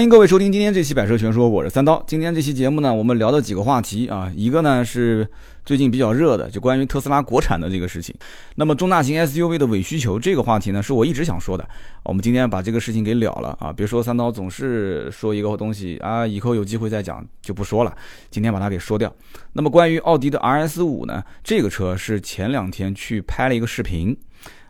[0.00, 2.02] 欢迎各位收听今天这期《百车全说》，我是三刀。
[2.06, 5.28] 今天这期节目呢，我们聊的几个话题啊，一个呢是
[5.62, 8.14] 最近比较热的，就关于特斯拉国产的这个事情。
[8.54, 11.68] 那么中大型 SUV 的伪需求这个话题呢，是我一直想说的。
[12.02, 17.94] 我们今天把这个事情给了了啊，别说三刀总是说一个东西啊，以后有机会再讲就不说了。
[18.30, 19.14] 今天把它给说掉。
[19.52, 24.16] 那么关于奥迪的 RS 五呢，这个车是前两天去拍了一个视频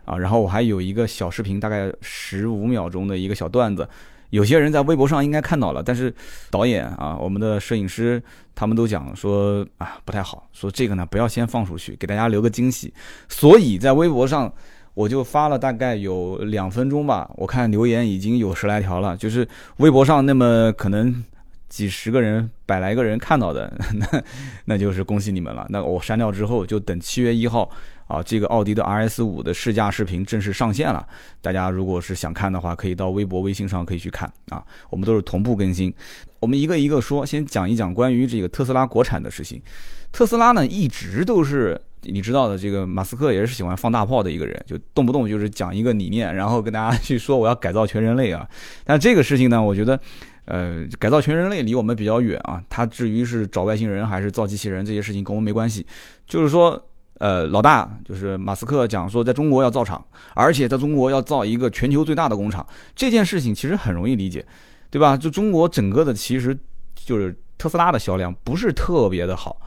[0.07, 3.89] 啊，然后我还有一个小视频，大概十五秒钟的一个小段子。
[4.31, 6.13] 有些人在微博上应该看到了，但是
[6.51, 8.23] 导演啊，我们的摄影师
[8.55, 12.93] 他们都讲说啊不太好，说这个呢不要先放出去，给大家留个惊喜。
[13.29, 14.53] 所以在微博上
[14.95, 21.25] 我就发了大概有两分钟吧，我看留言已经有十来条了，就是微博上那么可能
[21.69, 24.23] 几十个人、百来个人看到的，那
[24.65, 25.67] 那就是恭喜你们了。
[25.71, 27.71] 那我删掉之后，就等七月一号。
[28.11, 31.07] 啊，这个奥迪的 RS 五的试驾视频正式上线了，
[31.41, 34.61] 大家如果是想看的话，可以到微博、微信上可以去看啊。
[34.91, 35.95] 我们都是同步更新，
[36.41, 39.63] 我们一个一个说，先讲一讲关于这个特斯拉国产的事情。
[40.11, 48.45] 特斯拉呢，一直都是你知道的，这个马斯克也是喜欢放大炮的一个人，就动不动就是讲一个理念，然后跟大家去说我要改造全人类啊。
[48.83, 50.01] 但这个事情呢，我觉得，
[50.47, 52.61] 呃，改造全人类离我们比较远啊。
[52.69, 55.87] 他至于是找外星人还是造机器人，这些事情跟我们没关系，
[56.27, 56.85] 就是说。
[57.21, 60.03] 呃，老大就是马斯克讲说，在中国要造厂，
[60.35, 62.67] 而且在中国要造一个全球最大的工厂。
[62.97, 64.43] 这件事情其实很容易理解，
[64.89, 65.19] 对吧？
[65.19, 66.59] 就中国整个的，其实
[66.95, 69.61] 就是特斯拉的销量不是特别的好。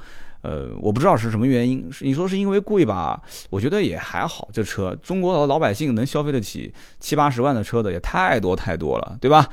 [0.44, 3.22] 呃，我不知道是什么原因，你说是因为贵吧？
[3.50, 4.50] 我觉得也还好。
[4.52, 9.48] 这车，中国的老百姓能消费得起七八十万的车的也太多太多了，对吧？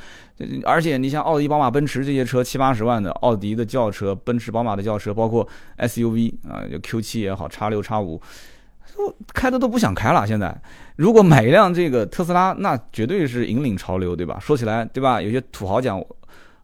[0.65, 5.47] 而且你像奥迪、宝马、奔驰这些车，七八十万的，奥迪的轿车、奔驰、宝马的轿车，包括
[5.79, 8.21] SUV 啊，就 Q7 也好，叉六、叉五，
[9.33, 10.27] 开的都不想开了。
[10.27, 10.61] 现在
[10.97, 14.41] 如果买一辆这个特斯拉，那绝对是引领潮流，对吧？
[14.41, 15.23] 说起来，对吧？
[15.23, 16.03] 有些土豪讲。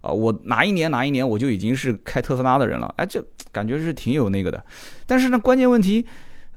[0.00, 4.64] 啊，我哪一年哪一年我就已经是开特斯拉的人了，哎，这感觉是挺有那个的。
[5.06, 6.04] 但是呢，关键问题，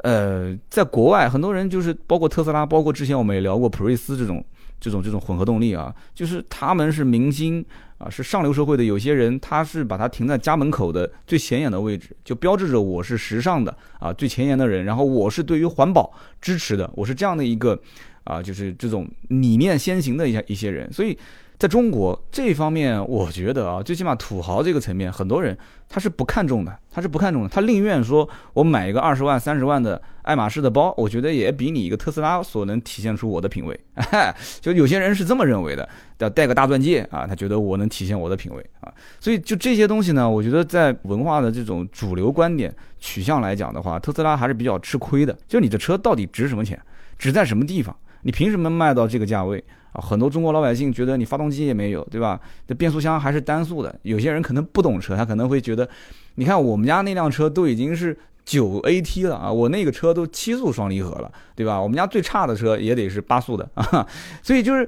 [0.03, 4.43] 呃，在国外很多人就是包括特斯拉，包括之前我们也聊过普锐斯这种
[4.79, 7.65] 这种这种混合动力啊，就是他们是明星
[7.97, 17.79] 啊，是上流社会的有些人，他是把它停在家门口的最显眼的位置，就标志着我是时尚的啊，最前沿的人，然后我是对于环保支持的，我是这样的一个
[18.23, 21.17] 啊，就是这种理念先行的一些一些人，所以。
[21.59, 25.55] 在中国这方面，我觉得啊，最起码土豪这个层面，很多人
[25.89, 33.77] 他是不看重的，他是不看重的，他宁愿说我买一个二十万、三十万的爱马仕的包，我觉得也比你一个特斯拉所能体现出我的品味。
[34.61, 35.87] 就有些人是这么认为的，
[36.19, 38.89] 要戴个大钻戒啊，他觉得我能体现我的品味啊。
[39.19, 45.37] 所以就这些东西呢，我觉得在文化的这种主流观点取向来讲的话，特斯拉还是比较吃亏的。
[45.45, 46.81] 就你的车到底值什么钱，
[47.17, 47.93] 值在什么地方？
[48.23, 49.63] 你凭什么卖到这个价位？
[49.91, 52.39] 啊，很多中国老百姓觉得你发动机也没有，对吧？
[52.67, 53.99] 这变速箱还是单速的。
[54.03, 55.89] 有些人可能不懂车，他可能会觉得，
[56.35, 58.15] 你看我们家那辆车都已经是
[58.45, 61.81] 九 AT 了啊，我那个车都七速双离合了，对吧？
[61.81, 64.05] 我们家最差的车也得是八速的 啊。
[64.43, 64.87] 所以就是，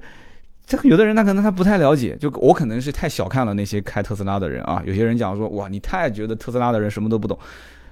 [0.68, 4.84] 这个有的人他可能他不太了解，就我可能是太小看了那些开特斯拉的人啊。
[4.86, 7.36] 有些人讲说，哇，你太觉得特斯拉的人什么都不懂，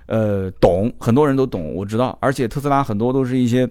[0.05, 3.67] 呃，懂，很多人都懂，我知道，而且特斯拉很多都是一些。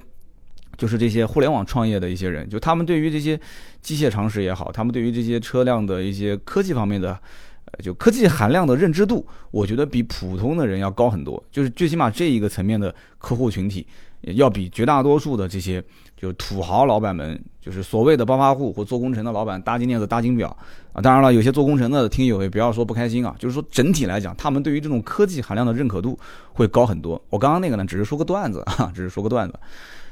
[0.79, 3.39] 就是这些互联网创业的一些人，就他们对于这些
[3.83, 7.19] 机械常识也好，他们对于这些车辆的一些科技方面的，
[7.65, 11.43] 呃，就科技含量的认知度，我觉得比普通的人要高很多。
[11.51, 13.85] 就是最起码这一个层面的客户群体，
[14.21, 15.83] 要比绝大多数的这些
[16.17, 20.57] 就土豪老板们，就是所谓的暴发户或做工程的老板，搭金链子、搭金表
[20.93, 21.03] 啊。
[21.03, 26.17] 当然了，有些做工程的听友也不要说不开心啊，就是说整体来讲，他们对于这种科技含量的认可度
[26.53, 27.21] 会高很多。
[27.31, 29.59] 我刚刚那个呢，只是说个段子啊，只是说个段子。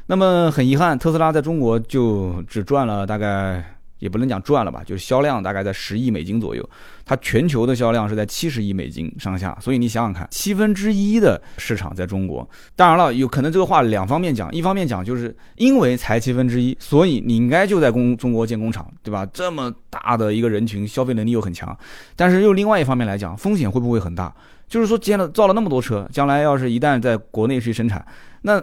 [0.07, 3.65] 那么很遗憾，特斯拉在中国就只赚了大概，
[3.99, 6.69] 也不能讲赚了吧，就是销量大概在十亿美金左右。
[7.05, 12.49] 它全球的销量是在七十亿美金上下，所以你想想看，七分之一的市场在中国。
[12.77, 19.27] 当然了，有可能这个话两方面讲，一方面讲就是因为才七分之一，所以你应该就在工中国建工厂，对吧？
[19.33, 21.77] 这么大的一个人群，消费能力又很强。
[22.15, 24.33] 但是又另外一方面来讲，风险会不会很大？
[24.69, 28.05] 就是说建了造了那么多车，将来要是一旦在国内去生产，
[28.43, 28.63] 那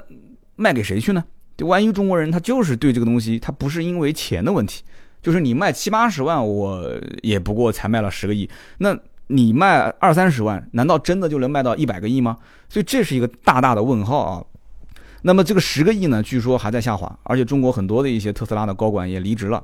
[0.55, 1.23] 卖给谁去呢？
[1.55, 4.83] 就万一中国人他就是对这个东西，他不是因为钱的问题，
[5.21, 6.89] 就是你卖七八十万，我
[7.21, 8.97] 也不过才卖了十个亿，那
[9.27, 12.37] 你卖二三十万，难道真的就能卖到一百个亿吗？
[12.69, 14.43] 所以这是一个大大的问号啊。
[15.21, 19.63] 那么这个十个亿呢，据说还在下滑，而且中国很多的一些特斯拉的高管也离职了。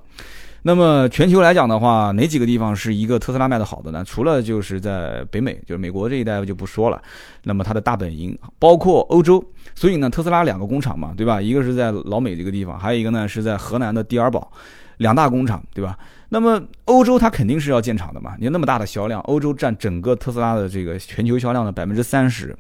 [0.62, 4.04] 那么全球来讲的话，哪几个地方是一个特斯拉卖的好的呢？
[4.04, 7.02] 除了就是在北美，就是美国这一带就不说了。
[7.44, 11.42] 那么它的大本营包括欧洲，所以呢，特斯拉两个工厂嘛，对吧？
[11.42, 14.52] 一个是在老美这个地方，还有一个呢是在河南的蒂尔堡，
[14.98, 15.98] 两大工厂，对吧？
[16.28, 22.56] 那么欧洲它肯定是要建厂的嘛，你那么大的销量，欧洲占整个特斯拉的这个全球销量的百分之三十，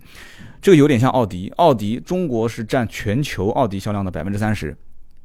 [0.61, 4.75] 这个有点像奥迪，奥迪中国是占全球奥迪销量的百分之三十。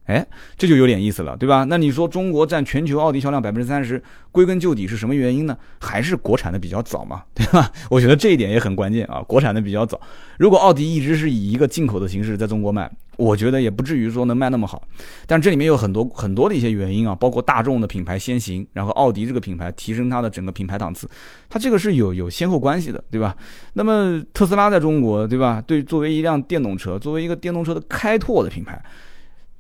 [0.05, 1.65] 哎，这就有点意思了，对吧？
[1.65, 5.57] 那你说中国占全球奥迪销量百分之三十，归根究底是什么原因呢？
[5.81, 7.71] 还是国产的比较早嘛，对吧？
[7.89, 9.99] 我觉得这一点也很关键啊，国产的比较早。
[10.39, 14.83] 如果奥迪一直是以一个进口的形式在中国卖，我觉得也不至于说能卖那么好。
[15.27, 21.09] 但这里面有很多很多的一些原因啊，包括大众的品牌先行，然后奥迪这个品牌提升它的整个品牌档次，
[21.49, 23.35] 它这个是有有先后关系的，对吧？
[23.73, 25.63] 那么特斯拉在中国，对吧？
[25.67, 28.83] 对，作为一辆电动车，作为一个电动车的开拓的品牌。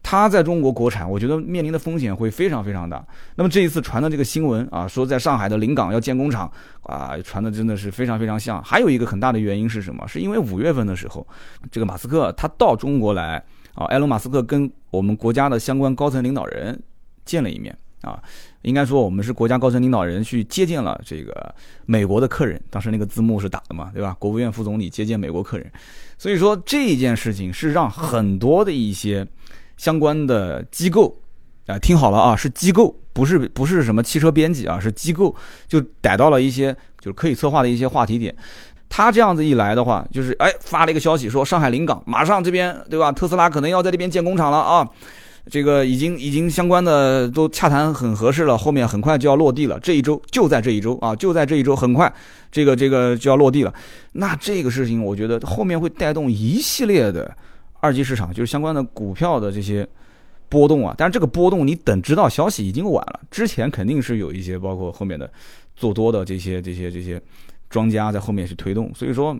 [0.06, 3.03] 它在中国国产，我觉得面临的风险会非常非常大。
[3.35, 6.49] 那么这一次传的这个新闻啊，说在上海的临港要建工厂
[6.83, 8.62] 啊，传的真的是非常非常像。
[8.62, 10.06] 还有一个很大的原因是什么？
[10.06, 11.27] 是因为五月份的时候，
[11.73, 13.43] 这个马斯克他到中国来
[13.73, 16.79] 啊，埃隆·马斯克跟我们国家的相关高层领导人
[17.25, 18.23] 见了一面啊。
[18.61, 21.55] 应该说我们是国家高层领导人去接见了这个
[21.87, 24.15] 美国的客人，当时那个字幕是打的嘛，对吧？
[24.19, 25.73] 国务院副总理接见美国客人，
[26.19, 29.27] 所以说这件事情是让很多的一些。
[29.76, 31.17] 相关的机构，
[31.67, 35.35] 啊，听好了啊，是机构，不是不是什么汽车编辑啊，是机构，
[35.67, 38.35] 就逮到了一些就是可以策划的一些话题点。
[38.88, 43.11] 他这样子一来的话，就是哎发了一个消息说上海临港马上这边对吧？
[43.11, 44.88] 特斯拉可能要在这边建工厂了啊，
[45.50, 49.81] 这个已经已经相关的都洽谈很合适了，后面很快就要落地了。
[49.81, 52.12] 这一周就在这一周啊，就在这一周，很快
[52.53, 53.75] 这个这个就要落地了。
[54.12, 57.37] 那这个事情，我觉得后面会带动一系列的。
[57.85, 59.87] 二级市场就是相关的股票的这些
[60.49, 65.31] 波动啊，但是这个波动你等知道消息已经晚了，之前肯定是有一些包括后面的
[65.77, 67.21] 做多的这些这些这些
[67.69, 69.39] 庄家在后面去推动，所以说。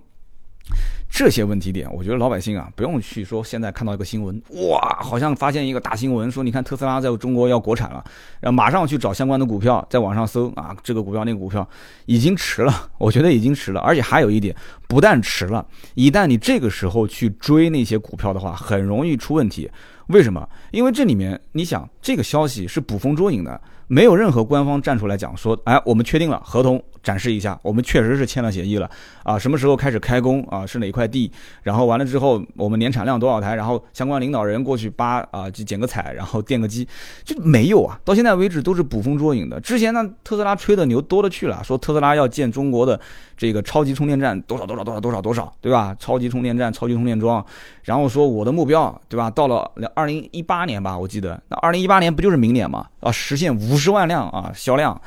[1.11, 3.45] 这些问题点，我觉得老百姓啊，不用去说。
[3.45, 8.03] 现在看到一个新闻，哇，好像发现一个大新闻，说你看特斯拉在中国要国产了，
[8.41, 11.69] 然后马上去找相关的股票，在网上搜啊，这个股票那个股票
[12.07, 13.81] 已经迟了，我觉得已经迟了。
[13.81, 14.57] 而且还有一点，
[14.89, 15.65] 不但迟了，
[15.95, 19.71] 一旦你这个时候去追那些股票的话，很容易出问题。
[20.09, 20.47] 为什么？
[20.73, 26.83] 因为这里面你想，这个消息是捕风捉影的，没有任何官方站出来讲说，哎，我们确定了合同。
[27.05, 28.91] 展示一下，我们确实是签了协议了
[29.25, 29.39] 啊！
[29.39, 30.65] 什么时候开始开工啊？
[30.65, 31.31] 是哪一块地？
[31.63, 33.55] 然后完了之后，我们年产量多少台？
[33.55, 36.89] 然后相关领导人过去扒啊，去剪个彩，然后垫个机，
[37.23, 38.01] 就没有啊！
[38.07, 39.61] 到现在为止都是捕风捉影的。
[39.61, 42.99] 之前呢，特斯拉吹的牛多了去了，说特斯拉要建中国的
[43.37, 45.95] 这个超级充电站，多少多少多少多少多少，对吧？
[45.99, 47.45] 超级充电站、超级充电桩，
[47.83, 49.31] 然后说我的目标，对吧？
[49.31, 52.87] 到了二零一八年吧，我记得那二零一八年不就是明年嘛？
[53.01, 55.01] 啊，实现无五十万辆啊销量。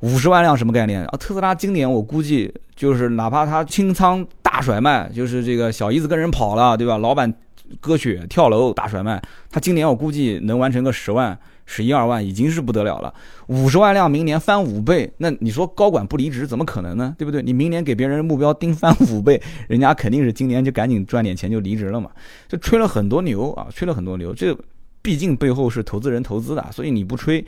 [0.00, 1.16] 五十万辆什么概念啊？
[1.18, 6.98] 特斯拉今年我估计就是哪怕它清仓大甩卖，就是这个小姨子跟人跑了，对吧？
[6.98, 7.32] 老板
[7.80, 13.14] 割血跳楼大甩卖，它今年我估计能完成个十万、十一二万，已经是不得了了。
[13.46, 17.14] 五十万辆明年翻五倍，那你说高管不离职怎么可能呢？
[17.16, 17.40] 对不对？
[17.40, 22.10] 你明年给别人目标定翻五倍，人家肯定是今年就赶紧赚点钱就离职了嘛。
[22.46, 24.34] 就吹了很多牛啊，吹了很多牛。
[24.34, 24.54] 这
[25.00, 27.42] 毕竟背后是投资人投资的，所以你不吹。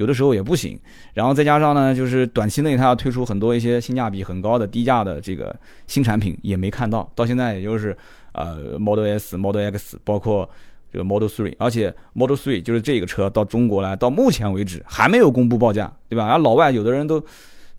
[0.00, 0.80] 有的时候也不行，
[1.12, 5.54] 然后再加上呢，就是短期内它要推出很多一些性价比很高的低价的这个
[5.86, 7.94] 新产品，也没看到，到现在也就是
[8.32, 10.48] 呃 Model S、Model X，包括
[10.90, 16.26] 这个 Model Three，而且 Model Three 就是这个车到中国来，到目前为止还没有公布报价，对吧？
[16.26, 17.22] 然后老外有的人都。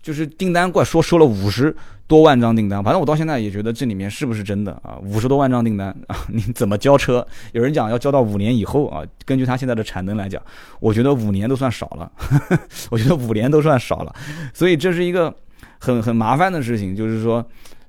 [0.02, 1.72] 就是订单怪说收了五十
[2.12, 4.98] 多万张订单，反正我到现在也觉得这里面是不是真的啊？
[5.02, 7.26] 五十多万张订单啊，你怎么交车？
[7.52, 9.02] 有人讲要交到五年以后啊。
[9.24, 10.42] 根据他现在的产能来讲，
[10.78, 12.12] 我觉得五年都算少了，
[12.90, 14.14] 我觉得五年都算少了。
[14.52, 15.34] 所以这是一个
[15.78, 17.42] 很很麻烦的事情，就是说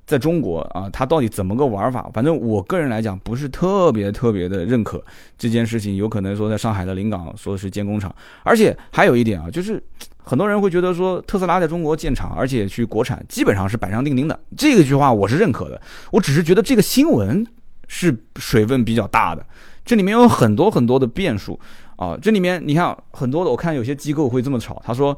[0.05, 2.09] 在中国啊，它到底怎么个玩法？
[2.13, 5.03] 反正我个人来讲不是特别特别的认可
[5.37, 5.97] 这件事情。
[5.97, 9.83] 有可能说在上海的临港说是建工厂，而且还有一点啊，就是。
[10.23, 14.39] 很多人会觉得说特斯拉在中国建厂，而且去国产，基本上是板上钉钉的。
[14.57, 15.79] 这个句话我是认可的。
[16.11, 17.45] 我只是觉得这个新闻
[17.87, 19.45] 是水分比较大的，
[19.83, 21.59] 这里面有很多很多的变数
[21.97, 22.17] 啊。
[22.21, 25.15] 这里面你看很多的，我看有些机构会这么炒，他说，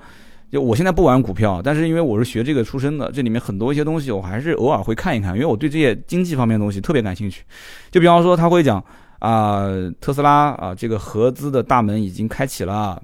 [0.52, 7.44] 就我现在不玩股票，但是因为我是学这个出身的，这里面很多一些东西我还是偶尔会看一看，因为我对这些经济方面的东西特别感兴趣。
[7.92, 8.84] 就比方说他会讲
[9.20, 9.68] 啊，
[10.02, 13.02] 特斯拉啊，这个合资的大门已经开启了。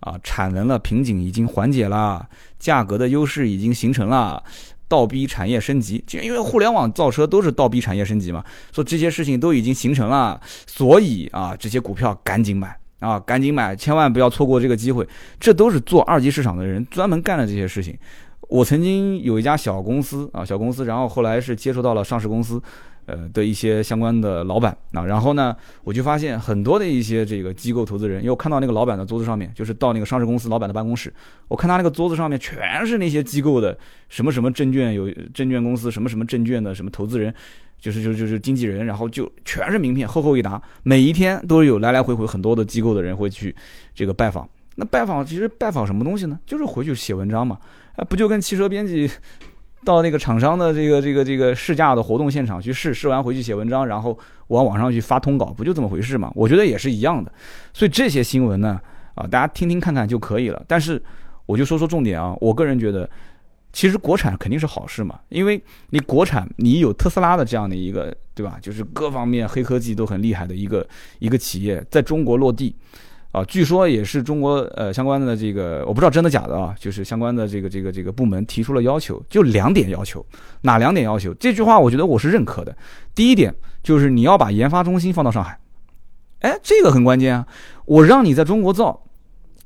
[0.00, 2.26] 啊，产能的瓶颈已经缓解了，
[2.58, 4.42] 价格的优势已经形成了，
[4.88, 6.02] 倒逼产业升级。
[6.06, 15.06] 就因为互联网造车都是倒逼产业升级嘛，说这些事情都已经形成了，所以啊，这些股票赶紧买啊，赶紧买，千万不要错过这个机会。
[15.38, 17.96] 这都是做二级市场的人专门干的这些事情。
[18.48, 22.60] 我曾经有一家小公司啊，小公司，然后后来是接触到了上市公司。
[23.10, 31.12] 呃的一些相关的老板啊，然后呢，我就发现很多的一些这个机构投资人，因为我看到那个老板的桌子上面，就是到那个上市公司老板的办公室，
[31.48, 33.76] 我看他那个桌子上面全是那些机构的
[34.08, 37.34] 什么什么证券有证券公司什么什么证券的什么投资人，
[37.80, 43.54] 就是就就是经纪人，然后就全是名片厚厚一沓，每一天都有来来回回很多的机构的人会去
[43.94, 44.48] 这个拜访。
[44.76, 46.38] 那拜访其实拜访什么东西呢？
[46.46, 47.58] 就是回去写文章嘛，
[47.96, 49.10] 啊，不就跟汽车编辑。
[49.84, 54.18] 到那个厂商的这个这个这个试驾的活动现场去试，试完回去写文章，然后
[54.48, 56.30] 往网上去发通稿，不就这么回事吗？
[56.34, 57.32] 我觉得也是一样的。
[57.72, 58.80] 所以这些新闻呢，
[59.14, 60.62] 啊，大家听听看看就可以了。
[60.68, 61.02] 但是
[61.46, 63.08] 我就说说重点啊，我个人觉得，
[63.72, 68.58] 其实国产肯定是好事嘛，因为你国产，你有特斯拉的这样的一个，对吧？
[68.60, 70.86] 就是各方面黑科技都很厉害的一个
[71.18, 72.76] 一个企业，在中国落地。
[73.32, 80.24] 啊，据说也是中国呃相关的这个，我不知道真的假的啊，就是相关的这个这个这个部门提出了要求，就两点要求，
[80.62, 81.32] 哪两点要求？
[81.34, 82.76] 这句话我觉得我是认可的。
[83.14, 85.56] 第一点就是你要把研发中心放到上海，
[86.40, 87.46] 哎，这个很关键啊，
[87.84, 89.00] 我让你在中国造，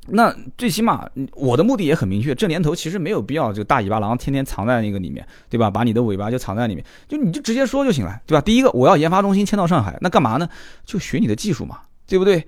[0.09, 5.71] 那最起码我的目的也很明确，这年头其实没有必要这个大尾巴狼天天藏在那个里面，对吧？
[5.71, 8.41] 把你的尾巴就藏在里面，就你就直接说就行了，对吧？
[8.41, 10.47] 第一个我要研发中心迁到上海，那干嘛呢？
[10.85, 12.45] 就学你的技术嘛，对不对？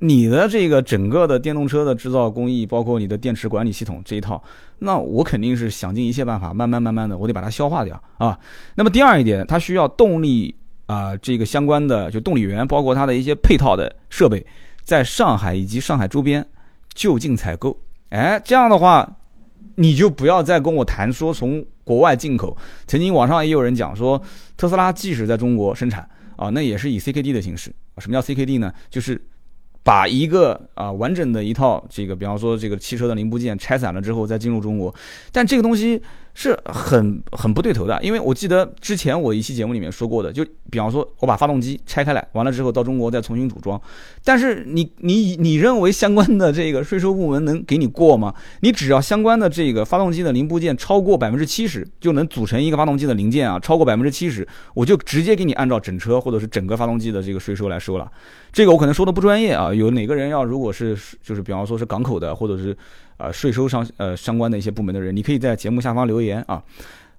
[0.00, 4.42] 你的这个整个的电动车的制造工艺，包括你的电池管理系统这一套，
[4.78, 8.38] 那我肯定是想尽一切办法，慢慢慢慢的，我得把它消化掉啊。
[8.76, 10.54] 那么第二一点，它需要动力
[10.86, 14.46] 啊，这个相关的就动力源，包括它的一些配套的设备，
[14.84, 16.46] 在上海以及上海周边
[16.94, 17.76] 就近采购。
[18.10, 19.16] 哎，这样的话，
[19.74, 22.56] 你就不要再跟我谈说从国外进口。
[22.86, 24.22] 曾经网上也有人讲说，
[24.56, 27.74] 特斯拉即使在中国生产啊，那也是以 CKD 的形式。
[27.98, 28.72] 什么叫 CKD 呢？
[28.88, 29.20] 就是
[29.88, 34.94] 把一个啊完整的一套这个，比方说这个汽车的零部件拆散了之后再进入中国，
[35.32, 36.02] 但这个东西。
[36.40, 43.80] 是很很不对头的，因为我记得之前我一期节目里面说过的，就比方说我把发动机拆开来，完了之后到中国再重新组装，
[44.22, 48.32] 但是你你你认为相关的这个税收部门能给你过吗？
[48.60, 58.08] 你只要相关的这个发动机的零部件超过百分之七十，就能组成一个发动机的零件啊，超过百分之七十，我就直接给你按照整车或者是整个发动机的这个税收来收了。
[58.52, 62.76] 这个我可能说的不专业啊，有哪个人要如果是就是比方说是港口的或者是。
[63.18, 66.62] 呃，税收上呃相关的一些部门的人，你可以在节目下方留言啊。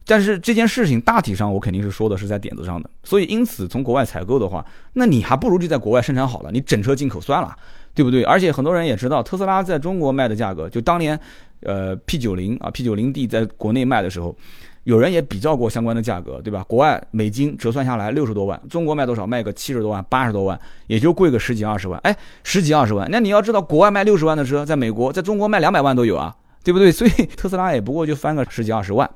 [0.06, 7.56] 但是这件事情大体上我肯定是说的是在点子上的，所以因此从国外采购的话，那你还不如就在国外生产好了，你整车进口算了，
[7.94, 8.24] 对不对？
[8.24, 11.20] 而且很多人也知道，特斯拉在中国卖的价格，就当年
[11.62, 14.36] 呃 P 九零啊 P 九零 D 在国内卖的时候。
[14.90, 16.64] 有人也比较过相关的价格，对吧？
[16.68, 19.28] 国外美金折算下来六十多万，中国卖多少？
[19.28, 22.00] 卖个七十多万、八十多万，也就贵个十几二十万。
[22.04, 26.90] 哎，十几二十万，那你要知道，国外卖六十万的车，在美国，在中国卖两百万都有啊，对不对？
[26.92, 29.08] 所以特斯拉也不过就翻个十几二十万，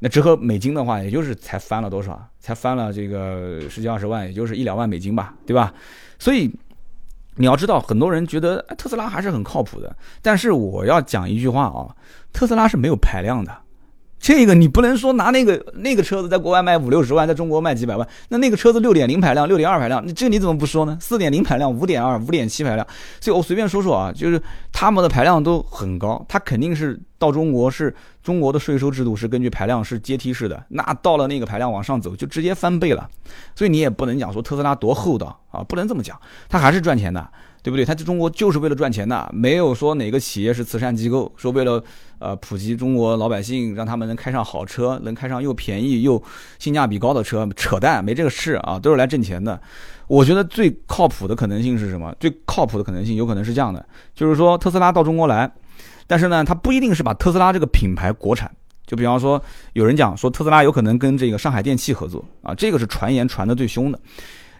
[0.00, 2.20] 那折合美金的话，也就是才翻了多少？
[2.40, 5.72] 才翻了这个十几二十万，也就是一两万美金吧，对吧？
[6.18, 6.50] 所以
[7.36, 11.94] 你要知道，很多人觉得特斯拉还是很靠谱的，但是我要讲一句话啊，
[12.32, 13.61] 特斯拉是没有排量的。
[14.22, 20.96] 这个你不能说拿那个那个车子在国外卖五六十万，在中国卖几百万，那那个车子六点零排量、六点二排量，这你怎么不说呢？
[21.00, 22.86] 四点零排量、五点二、五点七排量，
[23.20, 24.40] 所以我随便说说啊，就是
[24.72, 33.10] 他们的排量都很高，它肯定是到中国是中国的税收制度是根据排量是阶梯式的，那到了那个排量往上走就直接翻倍了，
[33.56, 36.16] 所以你也不能讲说特斯拉多厚道啊，不能这么讲，
[36.48, 37.28] 它还是赚钱的。
[37.62, 37.84] 对不对？
[37.84, 41.82] 他在中国就是为了赚钱的，没有说哪个企业是慈善机构，说为了
[42.18, 46.20] 呃普及中国老百姓，让他们能开上好车，能开上又便宜又
[46.58, 49.60] 性价比高的车，扯淡，没这个事啊，都是来挣钱的。
[50.08, 52.14] 我觉得最靠谱的可能性是什么？
[52.18, 55.50] 最靠谱的可能性有可能是这样的，就是说特斯拉到中国来，
[56.08, 58.50] 但是呢，它不一定是把特斯拉这个品牌国产，
[58.86, 59.40] 就比方说
[59.74, 63.98] 有人讲说特斯拉有可能跟这个上海电气合作啊，这个是传言传的最凶的。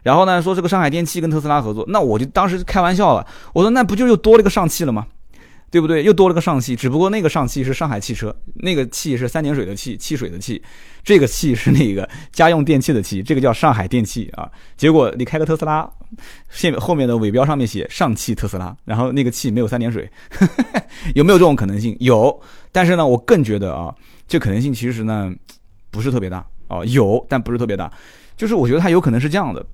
[0.03, 5.07] 然后呢，说这个上海电气跟特斯拉合作，那我就当时开玩笑了，我说那不就又多了个上汽了吗？
[5.71, 6.05] 对不对？
[6.05, 10.63] 又多了个上汽，只不过那个上汽是上海汽车，那个汽是三点水的汽，汽水的汽，
[11.03, 14.47] 这个汽是那个家用电器的汽，这个叫上海电气啊。
[14.77, 15.91] 结果你开个特斯拉，
[16.51, 20.07] 现后面的尾标上面写上汽特斯拉，然后那个汽没有三点水，
[21.17, 21.97] 有没有这种可能性？
[22.01, 22.39] 有，
[22.71, 23.95] 但是呢，我更觉得啊，
[24.29, 25.33] 这可能性其实呢
[25.91, 27.91] 不是特别大啊，有，但不是特别大，
[28.37, 29.65] 就是我觉得它有可能是这样的。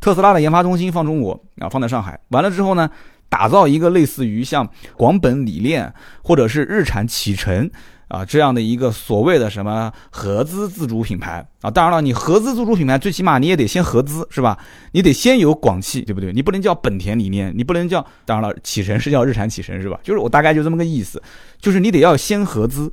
[0.00, 2.18] 特斯拉的研发中心放中国啊，放在上海。
[2.28, 2.88] 完了之后呢，
[3.28, 7.70] 打造一个类似于像广本理念或者是日产启辰
[8.08, 11.70] 啊这样的一个所谓的什么合资自主品牌啊。
[11.70, 14.56] 当然了，你合资自主品牌，最起码你也得先合资是吧？
[14.92, 16.32] 你得先有广汽，对不对？
[16.32, 18.04] 你不能叫本田理念，你不能叫……
[18.24, 19.98] 当然了，启辰是叫日产启辰是吧？
[20.02, 21.22] 就是我大概就这么个意思，
[21.60, 22.90] 就是你得要先合资，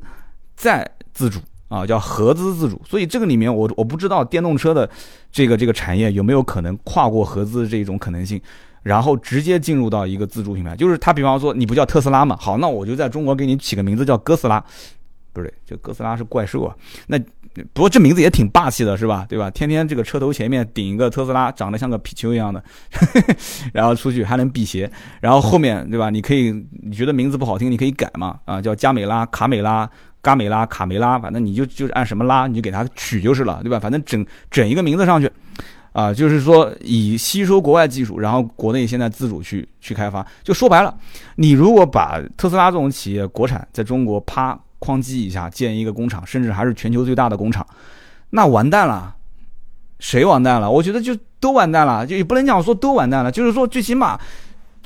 [0.55, 2.81] 再自主啊，叫合资自主。
[2.85, 4.89] 所以这个里面我我不知道电动车的
[5.31, 8.39] 这个这个产业有没有可能跨过合资这种可能性，
[8.83, 10.75] 然后直接进入到一个自主品牌。
[10.75, 14.63] 就是他比方说你不叫特斯拉嘛，好，那我就在中国给你起个名字叫哥斯拉，
[15.33, 16.75] 不对，这哥斯拉是怪兽啊。
[17.07, 17.19] 那
[17.73, 19.25] 不过这名字也挺霸气的，是吧？
[19.29, 19.49] 对吧？
[19.49, 22.61] 天天这个车头前面顶一个特斯拉，长得像个皮球一样的，
[23.71, 24.91] 然后出去还能辟邪，
[25.21, 26.09] 然后后面对吧？
[26.09, 26.51] 你可以
[26.83, 29.89] 你觉得名字不好听，你可以改嘛，啊，叫加美拉、卡美拉、
[30.25, 33.79] 嘎美拉、卡梅拉，反正你就就是按什么拉你就给它取就是了，对吧？
[33.79, 35.31] 反正整整一个名字上去，
[35.91, 40.91] 啊，就是说以吸收国外技术，然后国内现在自主去去开发，就说白了，
[41.35, 44.59] 你如果把特斯拉这种企业国产在中国啪。
[44.81, 47.65] 哐叽一下建一个工厂，甚至还是全球最大的工厂，
[48.29, 49.15] 那完蛋了，
[49.97, 50.69] 谁完蛋了？
[50.69, 54.19] 我觉得就都完蛋了，就也不能讲说都完蛋了，就是说最起码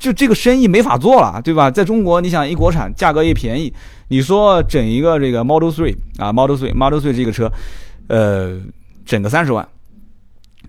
[0.00, 1.70] 就这个生意没法做了，对吧？
[1.70, 3.72] 在中国，你想一国产，价格也便宜，
[4.08, 7.52] 你说整一个这个 Model Three 啊，Model Three，Model Three 这个车，
[8.08, 8.58] 呃，
[9.04, 9.68] 整个三十万，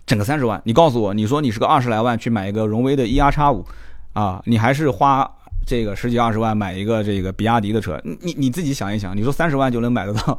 [0.06, 3.66] 整个三十万，你告诉我，你说你是个二十来万去买一个荣威的 E R 叉五
[4.14, 5.28] 啊，你还是花。
[5.64, 10.38] 这个十几二十万买一个这个比亚迪的车，你你自己想一想，你说三十万就能买得到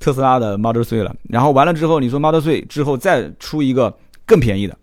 [0.00, 4.76] 特斯拉的 Model 3了，然后完了之后，你说 Model 3之后再出一个更便宜的，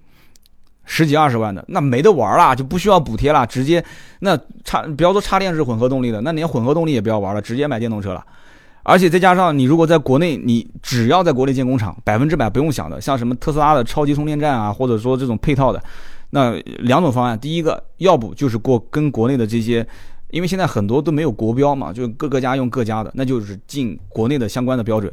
[0.86, 3.84] 十几二十万的，那没得玩了，就不需要补贴了，直接
[4.20, 8.24] 那插不要说插电式混合动力的，那连混合动力也不要玩了，直接买电动车了。
[8.84, 15.82] 而且再加上你如果在国内，你只要在国内建工厂，百分之百不用想的，像什么特斯拉的超级充电站啊，或者说这种配套的。
[16.32, 19.88] 那两种方案，第一个要不就是过跟国内的这些，
[20.32, 25.10] 因为现在很多都没有国标嘛，就各个家用各家的，那就是进国内的相关的标准。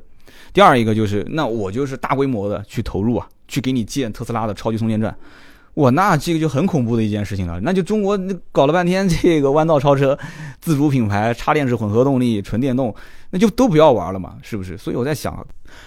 [0.52, 5.14] 第二一个就是，那我就是大规模的去投入啊，去给你建特斯拉的超级充电站。
[5.74, 7.60] 哇，那这个就很恐怖的一件事情了。
[7.62, 8.18] 那就中国
[8.50, 10.18] 搞了半天这个弯道超车，
[10.60, 12.94] 自主品牌、插电式混合动力、纯电动，
[13.30, 14.76] 那就都不要玩了嘛，是不是？
[14.76, 15.46] 所以我在想，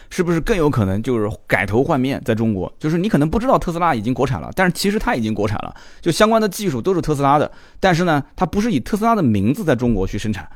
[0.09, 10.49] 是不是更有可能就是改头换面，在中国，就是你可能不知道特斯拉已经国产了，但是其实它已经国产了，就相关的技术都是特斯拉的，但是呢，它不是以特斯拉的名字在中国去生产。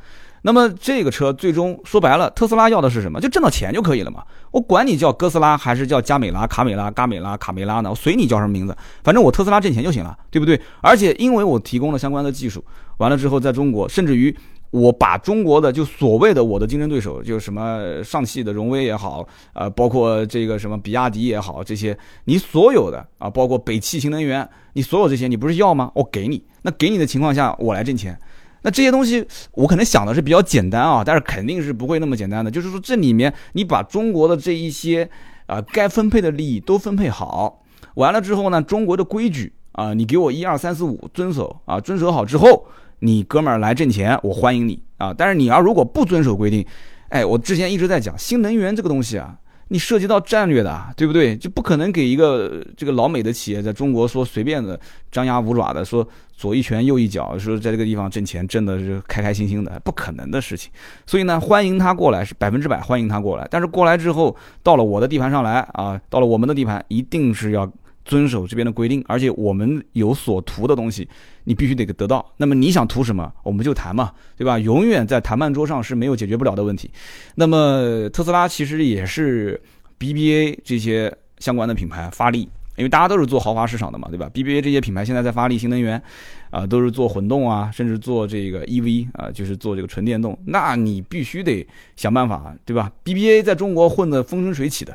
[0.44, 3.20] 那么这个车最终说白了，特斯拉要的是什么？
[3.20, 4.24] 就挣到钱就可以了嘛。
[4.52, 7.90] 我管你叫哥斯拉还是叫加美拉、卡美拉、嘎美拉、卡梅拉呢？
[7.90, 10.60] 我随你叫什么名字，反正我特斯拉挣钱就行了，对不对？
[10.82, 12.64] 而且因为我提供了相关的技术，
[12.98, 14.34] 完了之后在中国，甚至于
[14.72, 25.92] 我把中国的就所谓的我的竞争对手，就是什么上汽的荣威也好，呃，包括这个什么比亚迪也好，这些你所有的啊，包括北汽新能源，你所有这些你不是要吗？
[25.94, 28.18] 我给你，那给你的情况下，我来挣钱。
[28.64, 32.50] 那这些东西，我可能想的是比较简单啊，但是肯定是不会那么简单的。
[32.50, 35.10] 就是说，这里面你把中国的这一些
[35.46, 37.64] 啊该分配的利益都分配好，
[37.96, 42.66] 完了之后呢，中国的规矩啊，你给我一二三四五遵守啊，遵守好之后，
[43.00, 45.14] 你哥们儿来挣钱，我欢迎你啊。
[45.16, 46.66] 但是你要如果不遵守规定，
[47.10, 49.38] 哎，我之前一直在讲新能源这个东西啊。
[49.70, 51.36] 你涉及到战略的，对不对？
[51.36, 54.80] 就不可能给一个这个老美的企业在中国说随便的
[55.12, 60.72] 张牙舞爪的说左一拳右一脚，说在这个地方挣钱挣的是开开心心的，不可能的事情。
[61.06, 63.48] 所以呢，欢迎他过来是百分之百欢迎他过来。
[63.52, 67.70] 但是过来之后，到了我的地盘上来啊，到了我们的地盘，一定是要
[68.08, 71.08] 遵守这边的规定，而且我们有所图的东西。
[71.44, 74.60] 你必须得得到，那么你想图什么，我们就谈嘛，对吧？
[74.60, 76.92] 永远在谈判桌上是没有解决不了的问题。
[77.36, 79.58] 那么特斯拉其实也是
[79.98, 86.04] BBA 这些相关的品牌发力，因为大家都是做豪华市场的嘛，对吧？BBA 这些品牌现在在发力新能源，
[86.50, 91.66] 啊，都是做混动啊，甚至做这个 EV 啊，就是做这个纯电动，那你必须得
[91.96, 94.94] 想办法，对吧？BBA 在中国混得风生水起的。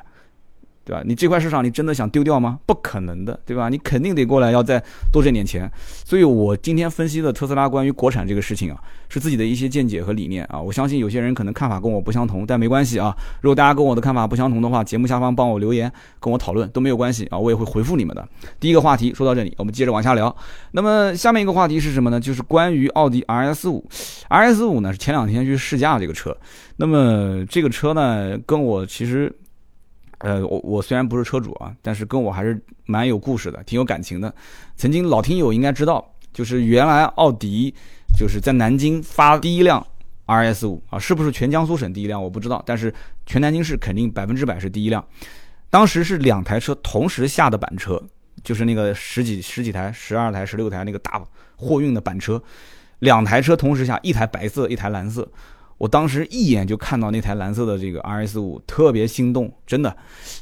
[0.84, 1.02] 对吧？
[1.04, 2.58] 你这块市场你真的想丢掉吗？
[2.66, 3.68] 不可能的，对吧？
[3.68, 5.70] 你肯定得过来要再多挣点钱。
[6.04, 10.60] 所以我今天分析的特斯拉关于国产这个事情啊，是自己的一些见解和理念啊。
[10.60, 13.16] 我相信有些人可能看法跟我不相同，但没关系啊。
[13.40, 18.28] 如果大家跟我的看法不相同的话，节目下方帮我留言跟我讨论都没有关系啊，我也会回复你们的。
[18.58, 20.34] 第一个话题说到这里，我们接着往下聊。
[20.72, 22.18] 那么下面一个话题是什么呢？
[22.18, 23.88] 就是关于奥迪 RS 五。
[24.28, 26.36] RS 五呢是前两天去试驾这个车，
[26.76, 29.32] 那么这个车呢跟我其实。
[30.22, 34.32] 呃，我我虽然不是车主啊，但是跟我还是蛮有故事的，挺有感情的。
[34.76, 37.74] 曾经老听友应该知道，就是原来奥迪
[38.16, 39.84] 就是在南京发第一辆
[40.26, 42.94] RS 五啊，是不是全江苏省第一辆我不知道，但是
[43.26, 45.04] 全南京市肯定百分之百是第一辆。
[45.68, 48.00] 当时是两台车同时下的板车，
[48.44, 51.20] 就是那个十几十几台、十二台、十六台那个大
[51.56, 52.40] 货运的板车，
[53.00, 55.28] 两台车同时下，一台白色，一台蓝色。
[55.82, 59.96] 我当时一眼就看到那台蓝色的这个 RS 五，特别心动，真的，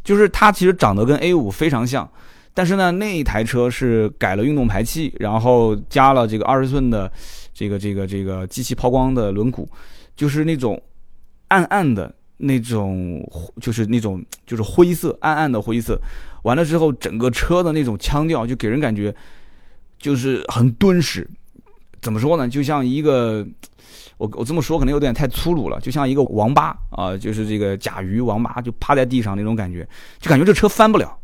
[0.04, 2.06] 就是它其实长得跟 A 五非常像，
[2.52, 7.10] 但是呢，那一台车是改了运动排气，然后加了这个二十寸的
[7.54, 9.66] 这个这个这个机器抛光的轮毂，
[10.14, 10.78] 就是那种
[11.48, 13.26] 暗暗的那种
[13.62, 15.98] 就是那种就是灰色暗暗的灰色，
[16.42, 19.14] 完了之后整个车的那种腔调就给人感觉
[19.98, 21.26] 就是很敦实，
[22.02, 22.46] 怎么说呢？
[22.46, 23.46] 就像一个
[24.20, 31.16] 我我这么说可能有点太粗鲁了，就像一个王八啊，就是这个甲鱼王八就趴在地上那种感觉，就感觉这车翻不了，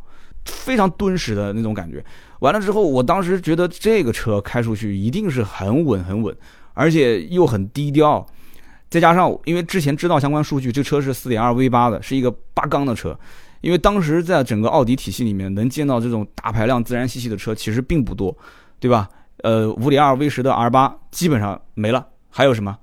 [0.46, 2.02] 非常敦实的那种感觉。
[2.40, 6.34] 完了之后，我当时觉得这个车开出去一定是很稳很稳，
[6.72, 8.26] 而且又很低调。
[8.88, 13.14] 再加上，因为之前知道相关数据，这车是四点二 V 八的，是一个八缸的车。
[13.60, 18.34] 因为当时在整个奥迪体系里面，能见到这种大排量自然吸气的车其实并不多，
[18.80, 19.06] 对吧？
[19.42, 22.78] 呃，五点二 V 十的 R 八基本上没了，还有什么？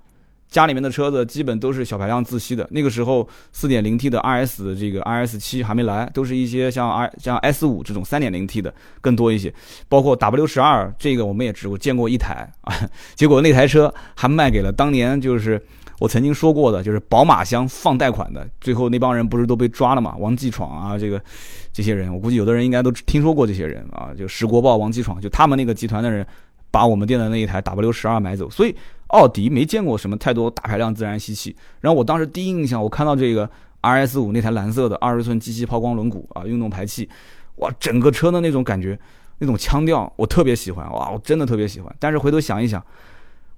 [0.53, 2.65] 家里面的车子基本都是小排量自吸的。
[2.69, 9.51] 那个时候，四点零 T 的 RS 这个 RS 七还没来，都是一些像 R 像 S 五这种三点零 T 的更多一些。
[9.89, 12.87] 包括 W 十二，这个我们也只见过一台啊。
[13.15, 15.59] 结果那台车还卖给了当年就是
[15.97, 18.47] 我曾经说过的，就是宝马箱放贷款的。
[18.61, 20.15] 最后那帮人不是都被抓了嘛？
[20.19, 21.19] 王继闯啊，这个
[21.71, 26.23] 这些人，我估计有的人应该都听说过这些人啊，就石国豹、王继闯，就他们那个集团的人。
[26.73, 28.75] 把我们店的那一台 W 十二买走，所以
[29.13, 31.55] 奥迪没见过什么太多大排量自然吸气。
[31.81, 33.47] 然后我当时第一印象，我看到这个
[33.83, 37.07] RS 五那台蓝色的二十寸机器抛光轮毂啊，运动排气，
[37.57, 38.99] 哇，整个车的那种感觉，
[39.37, 41.95] 那种腔调，我特别喜欢，哇，我真的特别喜欢。
[41.99, 42.83] 但是回头想一想，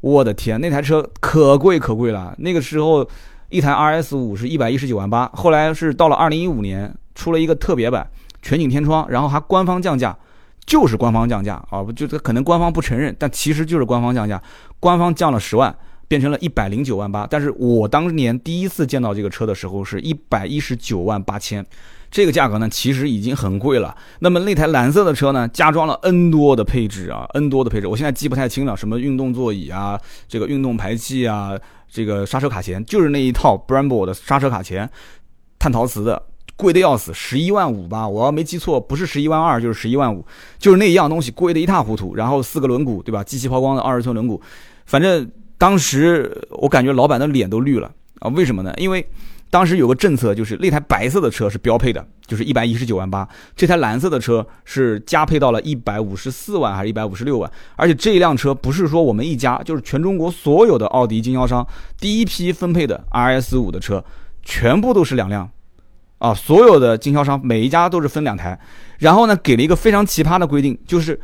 [0.02, 2.36] 我的天，那台车可贵可贵了。
[2.39, 3.08] 那个时候
[3.48, 8.06] 一台 RS 五是一百一十九万八，后来是到了二零一五年出了一个特别版
[8.41, 10.18] 全景天窗，然后还官方降价。
[10.65, 14.41] 就是官方降价啊，不就可能官方不承认，但其实就是官方降价，
[14.80, 15.75] 官方降了十万，
[16.08, 17.28] 变成了一百零九万八。
[17.30, 21.63] 但是我当年第一次见到这个车的时候是一百一十九万八千，
[22.10, 23.95] 这个价格呢其实已经很贵了。
[24.19, 31.51] 那么那台蓝色的车呢，加装了 N 多的配置啊，N 多的配置，我现在记不太清了，什么运动座椅啊，这个运动排气啊，
[31.88, 34.89] 这个刹车卡钳，就是那一套 Brembo 的刹车卡钳，
[35.60, 36.21] 碳陶瓷的。
[36.58, 40.26] 贵的要死，十一万五吧，我要没记错，不是十一万二就是十一万五，
[40.58, 42.15] 就是那一样东西贵的一塌糊涂。
[42.15, 43.24] 然后四个轮毂，对吧？
[43.24, 44.39] 机器抛光的二十寸轮毂，
[44.86, 48.30] 反正当时我感觉老板的脸都绿了啊！
[48.30, 48.74] 为什么呢？
[48.78, 49.06] 因为
[49.50, 57.50] 当时有个政策，就是那台白色的车是标配的，就是一百一十九万八，这台蓝色的车是加配到了一百五十四万还是一百五十六万？
[57.76, 61.65] 而且这一辆车不是说我们一家，就是全中国所有的奥迪经销商
[62.00, 64.04] 第一批分配的 RS 五的车，
[64.44, 65.50] 全部都是两辆。
[66.17, 68.58] 啊，所有的经销商每一家都是分两台，
[68.99, 71.19] 然后呢，给了一个非常奇葩的规定，就是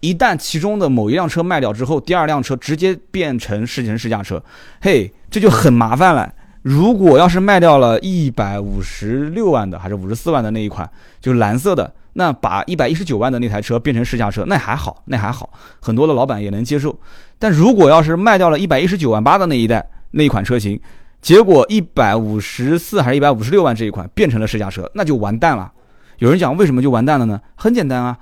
[0.00, 4.42] 一旦其中的某一辆车卖掉之后，第二辆车直接变成试乘试驾车，
[4.80, 6.32] 嘿，这就很麻烦了。
[6.62, 10.88] 如果要是卖掉了一百五十六万的还是五十四万的那一款，
[11.20, 16.98] 就是蓝色的，那把一百一十九万的那台车变成试驾车，那还好，那还好，很多的老板也能接受。
[17.38, 20.80] 但如果要是卖掉了一百一十九万八的那一代那一款车型，
[21.24, 25.72] 结果一百五十四还是一百五十六万这一款变成了试驾车，那就完蛋了。
[26.18, 27.40] 有人讲为什么就完蛋了呢？
[27.54, 28.18] 很简单啊，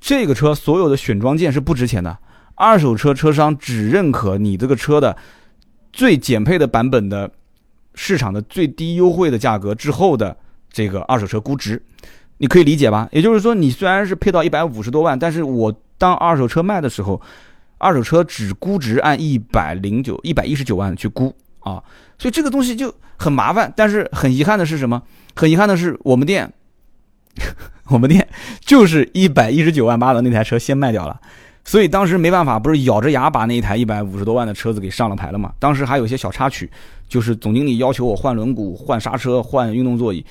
[0.00, 2.16] 这个车所有的选装件是不值钱的，
[2.54, 5.14] 二手车车商只认可你这个车的
[5.92, 7.30] 最减配的版本的
[7.94, 10.34] 市场的最低优惠的价格之后的
[10.72, 11.82] 这个二手车估值，
[12.38, 13.06] 你可以理解吧？
[13.12, 17.20] 也就是说，你虽然是配到一百五十多万，但是我当二手车卖的时候，
[17.76, 21.36] 二手车只估值按一百零九、一百一十九万去估。
[21.60, 21.82] 啊，
[22.18, 25.02] 所以这个东西就很麻烦，但是很遗憾的是什么？
[25.34, 26.52] 很遗憾的是，我们店，
[27.88, 28.26] 我们店
[28.60, 31.20] 就是一百一十九万八的那台车先卖掉了，
[31.64, 35.52] 所以当时没办法，不是咬着牙把那一台一百五十多万的车子给上了牌了嘛？
[35.58, 36.70] 当时还有一些小插曲，
[37.08, 40.24] 就是总经理要求我换轮毂、换刹车、换运动座椅，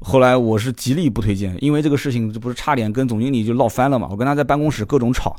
[0.00, 4.08] 后来我是极力不推荐，因为这个事情这不是差点跟总经理就闹翻了嘛？
[4.10, 5.36] 我跟他在办公室各种吵。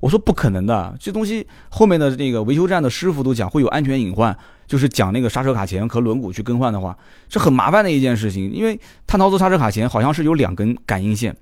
[0.00, 4.36] 我说不可能的，这东西后面的那个维修站的师傅都讲会有安全隐患，
[4.68, 6.96] 就是讲那个刹车卡钳和轮毂去更换的话，
[7.28, 8.52] 是很麻烦的一件事情。
[8.52, 11.34] 因为碳陶瓷刹车卡钳好像是有两根感应线，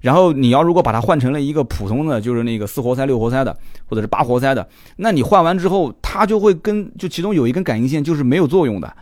[0.00, 8.92] 然后你要如果把它换成了一个普通的，就是那个四活塞、六活塞的，或者是八活塞的，那你换完之后，它就会跟就其中有一根感应线就是没有作用的，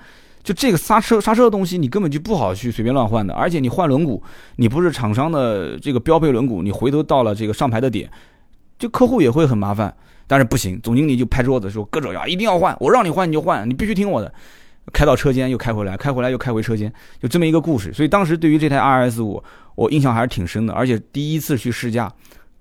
[0.42, 3.32] 就这个刹车刹车的东西你根本就不好去随便乱换的。
[3.32, 4.20] 而且你换轮毂，
[4.56, 8.10] 你不是厂商的这个标配轮毂，你回头到了这个上牌的点。
[8.78, 9.94] 就客户也会很麻烦，
[10.30, 14.32] 但是不行，总经理就拍桌子说：“各种要一定要换，我让你换你就换，你必须听我的。”
[14.92, 17.92] 开到车间又开回来，开回来又开回车间，就这么一个故事。
[17.92, 19.42] 所以当时对于这台 RS 五，
[19.74, 20.72] 我印象还是挺深的。
[20.72, 22.08] 而且第一次去试驾，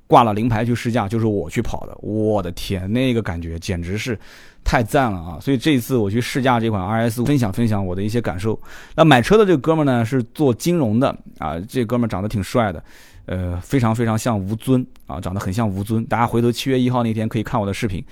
[0.08, 1.96] 挂了临牌去试驾，就是我去跑的。
[2.02, 4.18] 我的天，那个感觉简直是
[4.64, 5.38] 太赞了啊！
[5.40, 8.60] 所以这一次我去试驾这款 RS 五，分享分享我的一些感受。
[8.96, 12.84] 那买车的这哥们呢，是做金融的啊，这哥们长得挺帅的。
[13.30, 16.04] 呃，非常非常像吴尊啊，长得很像吴尊。
[16.06, 18.04] 大家回头七月一号那天可以看我的视频。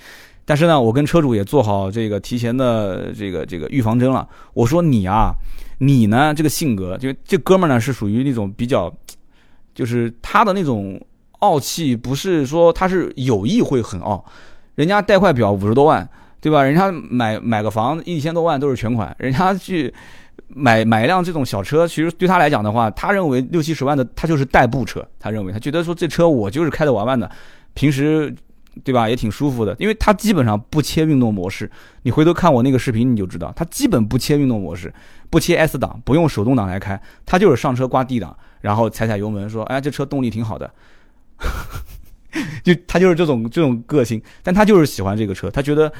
[0.44, 4.26] 但是呢，我跟车主也做好这个提前的这个这个预防针了。
[4.54, 5.32] 我说你啊，
[5.78, 8.94] 你呢这个性格，就这哥们儿呢是属于那种比较，
[9.74, 11.04] 就是他的那种
[11.40, 14.24] 傲气，不是说他是有意会很傲，
[14.76, 16.08] 人家带块表五十多万，
[16.40, 16.62] 对吧？
[16.62, 19.92] 人家买买个房一千多万都是全款，人家去
[20.48, 27.30] 买买一辆这种小车，其实对他来讲的话，他认为六七十万的他就是代步车，他认为他觉得说这车我就是开着玩玩的，
[27.74, 28.34] 平时。
[28.84, 29.08] 对吧？
[29.08, 31.68] 也挺舒服的，因为他基本上不切运动模式。
[32.02, 34.94] 你回头看我那个视频，你就知道，他基本不切运动模式，
[35.30, 40.70] 不切 S 档，不用手动挡来开，他就是上车挂 D 档，然后踩踩油门，说：“哎，这车动力挺好的。
[42.62, 45.92] ”就他就是这种这种个性，但他就是喜欢这个车，他觉得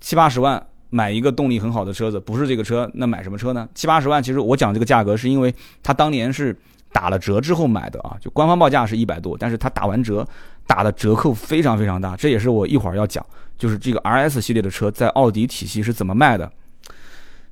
[0.00, 0.60] 七八十万
[0.92, 3.68] 买一个动力很好的车子，不是这个车，那买什么车呢？
[3.74, 5.52] 七八十万，其实我讲这个价格是因为
[5.82, 6.56] 他当年是
[6.92, 10.24] 打了折之后买的啊，就官方报价是一百多，但是他打完折。
[10.64, 13.26] 打的折扣非常非常大，这也是我一会儿要讲，
[13.58, 16.50] 就是这个 R S 系列的车在奥迪体系是怎么卖的。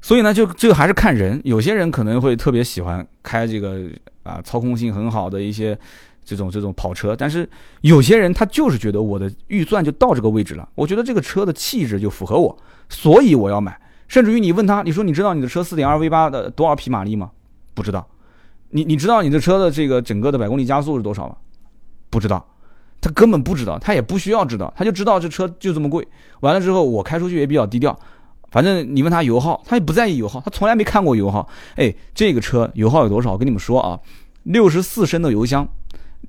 [0.00, 3.80] 所以呢，就这个还是看人，有些人可能会特别喜欢开这个
[4.22, 5.76] 啊操控性很好的一些
[6.24, 7.46] 这种这种跑车，但是
[7.80, 12.56] 有些人他就是觉得我的预算就到这个位置了，我觉得这个车的气质就符合我，
[12.90, 13.80] 所以我要买。
[14.08, 17.30] 甚至于你问他，你说你知道你的车四点二 V 八的多少匹马力吗？
[17.72, 18.06] 不知道。
[18.68, 21.36] 你你知道你的车的这个整个的百公里加速是多少吗？
[22.10, 22.46] 不知道。
[23.00, 26.06] 他根本不知道，他也不需要知道，他就知道这车就这么贵。
[26.40, 27.98] 完了之后，我开出去也比较低调，
[28.50, 31.48] 反正你问他油耗，他也不在意油耗，他从来没看过油耗。
[31.76, 33.32] 哎，这个车油耗有多少？
[33.32, 33.98] 我跟你们说啊，
[34.42, 35.66] 六十四升的油箱，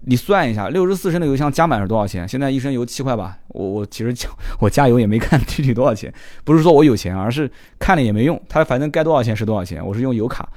[0.02, 2.28] 你算一下，六十四升的油箱加满是多少钱？
[2.28, 3.38] 现在一升油七块吧。
[3.50, 4.28] 我我其实
[4.60, 9.86] 我加油也没看具体多少钱，不是说我有钱，而是看了也没用，它反正该多少钱是多少钱。
[9.86, 10.50] 我是用油卡。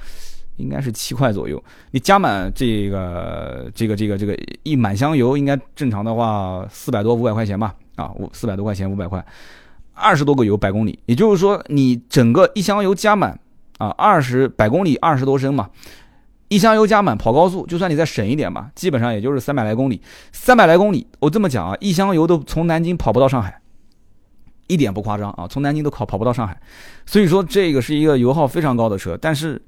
[0.57, 7.75] 应该是七块左右，你加满这个这个这个这个一满箱油，应该正常的话四百多五百块钱吧？
[7.97, 9.21] 啊，五四百多块钱五百块，
[9.93, 13.37] 二十多个油百公里，也就是说你整个一箱油加满
[13.79, 15.69] 啊，二十百公里二十多升嘛，
[16.47, 23.59] 一箱油加满跑高速，就算你再省一点吧，基本上也就是三百来公里，三百来公里，我这么讲啊，一箱油都从南京跑不到上海，
[24.67, 26.59] 一点不夸张啊，从南京都跑跑不到上海，
[27.05, 29.61] 所以说这个是一个油耗非常高的车，但是。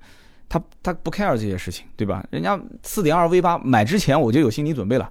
[0.50, 2.24] 他他不 care 这些事情，对吧？
[2.30, 5.10] 人家四点二 V 八买之前我就有心理准备了。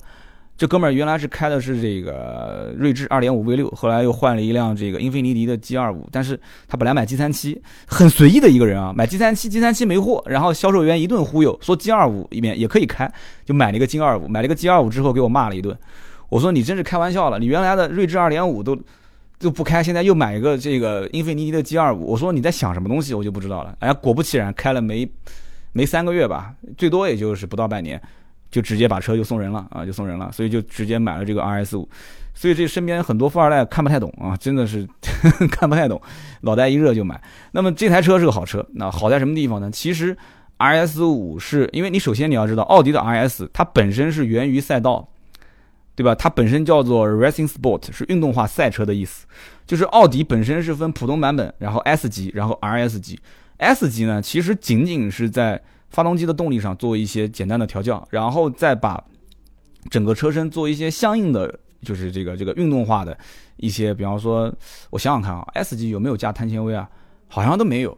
[0.56, 6.08] 这哥们儿原来是开的是这个锐志二点五 V 六，后来又换了一辆这个英菲尼迪的 G 二五。
[6.10, 13.12] 但是他本来买 G 三七，很随意的一个人啊，买 G 三七，G 三七没货，然后销售员一顿忽悠，说 G 二五里面也可以开，
[13.44, 15.76] 就买了一个 G 二五，买了个 G 二五之后给我骂了一顿。
[16.30, 18.74] 我说你真是开玩笑了，你原来的锐志二点五都
[19.38, 23.76] 都不开，现在又买一个这个英菲尼迪的 G 二五，我说你在想什么东西，我就不知道了。
[23.80, 25.06] 哎，果不其然，开了没
[25.72, 28.00] 没三个月吧，最多也就是不到半年，
[28.56, 31.86] 就直接把车就送人了啊，就送人了，所以就直接买了这个 RS 五。
[32.32, 34.88] 所以这身边很多富二代看不太懂啊，真的是
[35.52, 36.00] 看不太懂，
[36.40, 37.20] 脑袋一热就买。
[37.52, 39.70] 那么这台车是个好车，那好在什么地方呢？
[39.70, 40.16] 其实
[40.56, 45.06] RS 五是因为你首先你要知道，奥迪的 RS 它本身是源于赛道。
[45.94, 46.14] 对吧？
[46.14, 49.26] 它本身叫做 Racing Sport，是运动化赛车的意思。
[49.66, 53.18] 就是奥迪本身是分普通版本，然后 S 级，然后 RS 级。
[53.56, 55.58] S 级呢，其实仅仅是在
[55.96, 59.02] 发动机的动力上做一些简单的调教，然后再把
[59.88, 63.16] 整个车身做一些相应的，就是这个这个运动化的
[63.56, 64.54] 一些，比方说，
[64.90, 66.86] 我想想看啊，S 级有没有加碳纤维啊？
[67.28, 67.96] 好像都没有。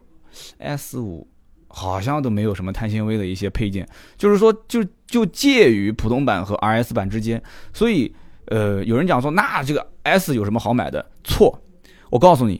[0.59, 1.27] S 五。
[1.71, 7.39] 好像都没有什么碳纤维的一些配件，就是说，就就介于普通版和 RS 版之间。
[7.71, 8.11] 所以，
[8.47, 11.05] 呃，有人讲说，那这个 S 有什么好买的？
[11.23, 11.61] 错，
[12.09, 12.59] 我告诉你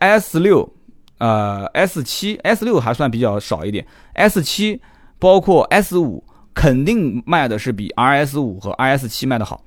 [0.00, 0.68] ，S 六，
[1.20, 4.80] 呃，S 七，S 六还算比较少一点，S 七
[5.20, 9.62] 包括 S 五，肯定卖的是比 RS 五和 RS 七卖的好。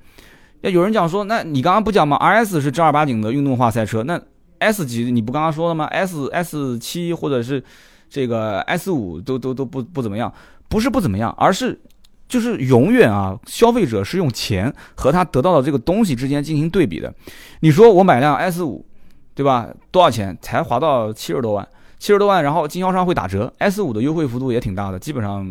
[0.60, 4.20] 那有人讲说，那你刚刚不讲吗？RS 是正儿八经的运动化赛车，那
[4.58, 7.64] S 级你不刚刚说了吗？S S 七或者是？
[8.10, 10.32] 这个 S 五都都都不不怎么样，
[10.68, 11.80] 不是不怎么样，而是
[12.28, 17.12] 就是永远啊，消费者是用钱和他得到的这个东西之间进行对比的。
[17.58, 18.86] 你说我买辆 S 五，
[19.34, 19.68] 对吧？
[19.90, 20.36] 多少钱？
[20.40, 21.66] 才划到七十多万，
[21.98, 25.46] 七十多万，然后经销商会打折，S 五的优惠幅度也挺大的，基本上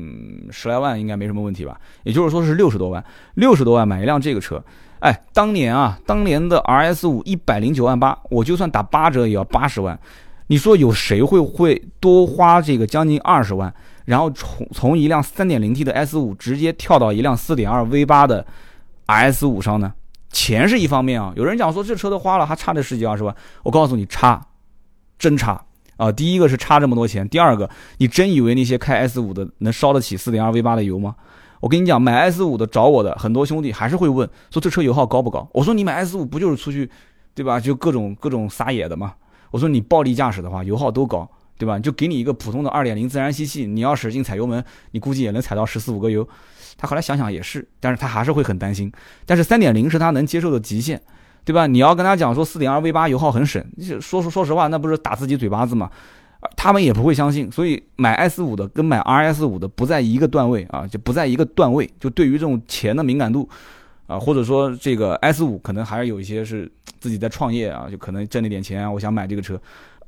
[0.52, 1.80] 十来万应该没什么问题吧？
[2.04, 3.04] 也就是说是六十多万，
[3.36, 4.64] 六十多万买一辆这个车，
[5.00, 10.00] 哎，当年啊，当年的 RS 五一百零九万八，我就算打八折也要八十万。
[10.48, 13.74] 你说有谁会会多花这个将近二十万，
[14.06, 18.46] 然后从从一辆三点零 T 的 S 五直接跳到一辆四点二 V 八的
[19.08, 19.94] RS 五上呢？
[20.34, 23.34] 钱是一方面啊，有人讲说这车都花了，还差这十几二十万。
[23.64, 24.46] 我告诉你，差，
[25.18, 25.64] 真差
[25.96, 26.12] 啊！
[26.12, 27.70] 第一个是差这么多钱，第二个，
[28.00, 31.16] 你真以为那些开 S 五的能烧得起四点二 V 八的油吗？
[31.62, 35.48] 我跟你讲，买 S 五的找我的很多兄弟还是会问说这车油耗高不高？
[35.54, 36.90] 我说你买 S 五不就是出去？
[37.36, 37.60] 对吧？
[37.60, 39.14] 就各种各种撒野的嘛。
[39.52, 41.80] 我说你暴力驾驶的话，油耗都高，对吧？
[41.80, 46.28] 就给你一个普通的二点零自然吸气，你要使劲踩油门，你估计也能踩到十四五个油。
[46.78, 48.92] 他后来想想也是，但是他还是会很担心。
[49.26, 51.02] 但是三点零是他能接受的极限，
[51.46, 51.68] 对吧？
[51.68, 53.64] 你要跟他讲说四点二 V 八油耗很省，
[54.02, 55.90] 说说说实话，那不是打自己嘴巴子吗？
[56.58, 57.50] 他们也不会相信。
[57.52, 61.90] 所以买 S 五的跟买 RS 五的不在一个段位啊，就不在一个段位。
[62.00, 63.48] 就对于这种钱的敏感度
[64.08, 69.60] 啊，或者说这个 S 五可能还是有一些是自己在创业啊，就可能挣了点钱，我想买这个车。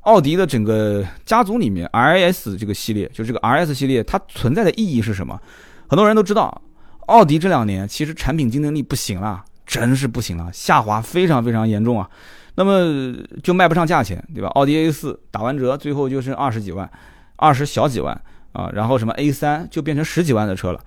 [0.02, 5.40] 奥迪的整个家族里面，RS 这个系列，就这个 RS 系列，它存在的意义是什么？
[5.88, 6.62] 很多人都知道，
[7.08, 12.10] 奥迪这两年其实产品竞争力不行了，真是不行了，下滑非常非常严重啊。
[12.56, 14.48] 那么就卖不上价钱，对吧？
[14.50, 16.90] 奥迪 A 四打完折，最后就剩二十几万，
[17.36, 18.20] 二十小几万
[18.54, 18.70] 啊。
[18.74, 20.80] 然后什么 A 三就变成十几万的车了。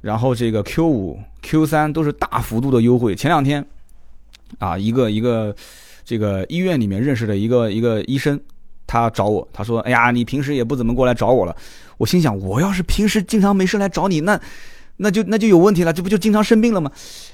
[0.00, 3.14] 然后这个 Q 五、Q 三都是大幅度的优惠。
[3.14, 3.64] 前两天
[4.58, 5.54] 啊，一个一个
[6.04, 8.40] 这个医院里面认识的一个一个医生，
[8.86, 11.54] 他找我，他说：“哎呀，你平时也不怎么过来找我了。”
[11.98, 14.38] 我心想，我要是平时经常没事来找你，那
[14.98, 16.90] 那就那就有问题了，这不就经常生病了吗？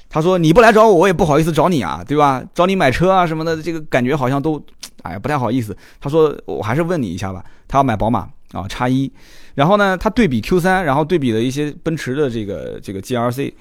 [0.09, 2.43] 他说你不来找我，我也不好意思找你啊，对吧？
[2.53, 4.63] 找你买车啊什么的，这个感觉好像都，
[5.01, 5.75] 哎呀不太好意思。
[5.99, 9.11] 他说我还是问你一下吧，他要买宝马啊叉一，
[9.53, 13.53] 然后呢他对比 Q 三，然后对比了一些奔驰的这个这个 GRC，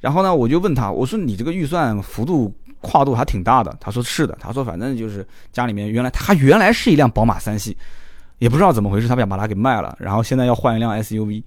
[0.00, 2.52] 然后呢我就问他，我说你这个预算幅度
[2.84, 3.76] 跨度还挺大的。
[3.80, 7.76] 他说是的，他说反正就是家里面原来他原来是一辆宝马三系。
[8.38, 11.42] 也不知道怎么回事，他想把它给卖了，然后现在要换一辆 SUV，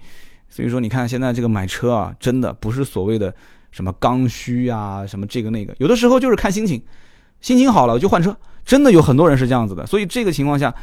[0.50, 3.32] 所以说你看现在这个买车啊，真的不是所谓的
[3.72, 6.82] 什么刚需啊，什么这个那个，有的时候就是看心情，
[7.42, 10.74] 心情好了就换车，真的有很多人是这样子的，所以这个情况下，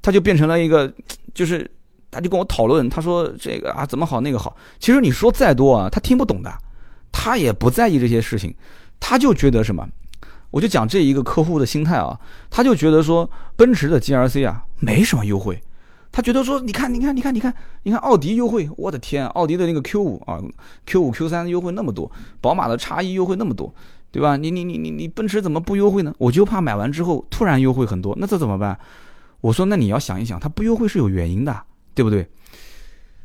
[0.00, 0.90] 他就变成了一个，
[1.34, 1.68] 就是
[2.10, 6.50] 他就跟我讨论，他说这个啊怎么好那个好，其实你说再多啊，他听不懂的，
[7.12, 8.54] 他也不在意这些事情，
[9.00, 9.88] 他就觉得什么。
[10.50, 15.60] 我就讲这一个客户的心态啊，他就觉得说奔驰的 G R C 啊没什么优惠，
[16.10, 20.40] 他觉得说你看你看你看你看你看奥迪优惠，我的天，奥迪的那个 Q 五啊
[20.86, 23.74] Q 五 Q 三优惠那么多，宝马的叉一优惠那么多，
[24.10, 24.38] 对吧？
[24.38, 26.14] 你你你你你奔驰怎么不优惠呢？
[26.16, 28.78] 我就怕买完之后突然优惠很多，那这怎么办？
[29.42, 31.62] 我说那你要想一想，它不优惠是有原因的，
[31.94, 32.26] 对不对？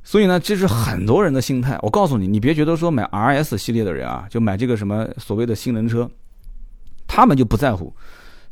[0.03, 1.77] 所以呢，这是很多人的心态。
[1.81, 6.09] 我告诉你，你别觉得说买 R S 系列的人啊，就买这个什么所谓的性能车。
[7.07, 7.93] 他们就不在乎。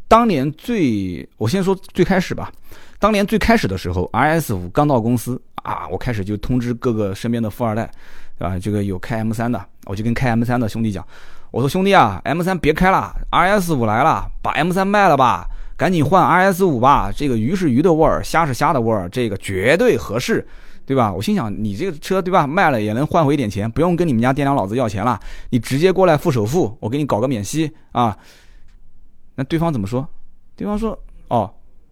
[0.08, 2.52] 当年最，我先说最开始吧。
[3.00, 7.90] 当年最开始的时候，RS 五刚到公司啊，我开始就通知各个身边的富二代，
[8.38, 8.60] 对吧？
[8.60, 11.06] 这个有开 M 三的，我就跟开 M 三的兄弟讲，
[11.50, 17.12] 我说兄弟啊，M 三别开了，RS 五来了，把 M 三卖了吧，赶紧换 RS 五吧。
[17.16, 20.46] 这个鱼是鱼的味儿，虾是虾的味儿，这个绝对合适，
[20.86, 21.13] 对吧？
[21.13, 28.17] 我心想，你这个车对吧，卖了也能换回一点钱，不用跟你们家店长老子要钱了，你直接过来付首付，我给你搞个免息啊。
[29.36, 30.08] 那对方怎么说？
[30.56, 30.98] 对方说
[31.30, 31.50] ：“哦，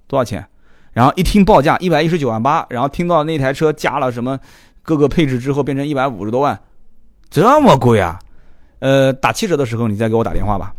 [0.07, 0.45] 多少钱？”
[0.91, 4.37] 然后一听报价一百一十九万八，然后听到那台车加了什么
[4.81, 6.59] 各个配置之后变成一百五十多万，
[7.29, 8.19] 这么贵啊？
[8.79, 10.73] 呃，打七折的时候你再给我打电话吧，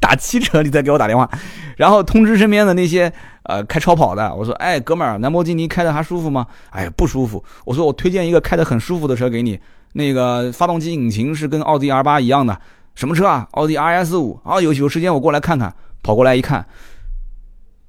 [0.00, 1.28] 打七折你再给我打电话，
[1.76, 3.12] 然后通知身边的那些
[3.44, 7.42] 呃开超跑的，我说：“哎，哥们儿，兰博基尼开的还舒服吗？”哎，不舒服。
[7.64, 9.58] 我说：“我推荐一个开的很舒服的车给你，
[9.92, 12.58] 那个发动机引擎是跟奥迪 R 八一样的，
[12.94, 13.48] 什么车啊？
[13.52, 16.64] 奥迪 RS 五啊，有有时间我过来看看。”跑过来一看，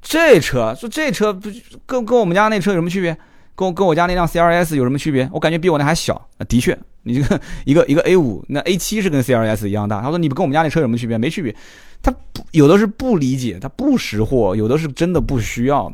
[0.01, 1.51] 这车说这车不
[1.85, 3.15] 跟跟我们家那车有什么区别？
[3.55, 5.29] 跟跟我家那辆 C R S 有什么区别？
[5.31, 6.45] 我感觉比我那还小啊。
[6.47, 10.01] 的确，你这个一个一个 A 五，那 A 七是跟 C R S 一样大。
[10.01, 11.15] 他说你跟我们家那车有什么区别？
[11.15, 11.55] 没区别。
[12.01, 15.91] 他不有的是不理解，他不识货，有的是真的不需要。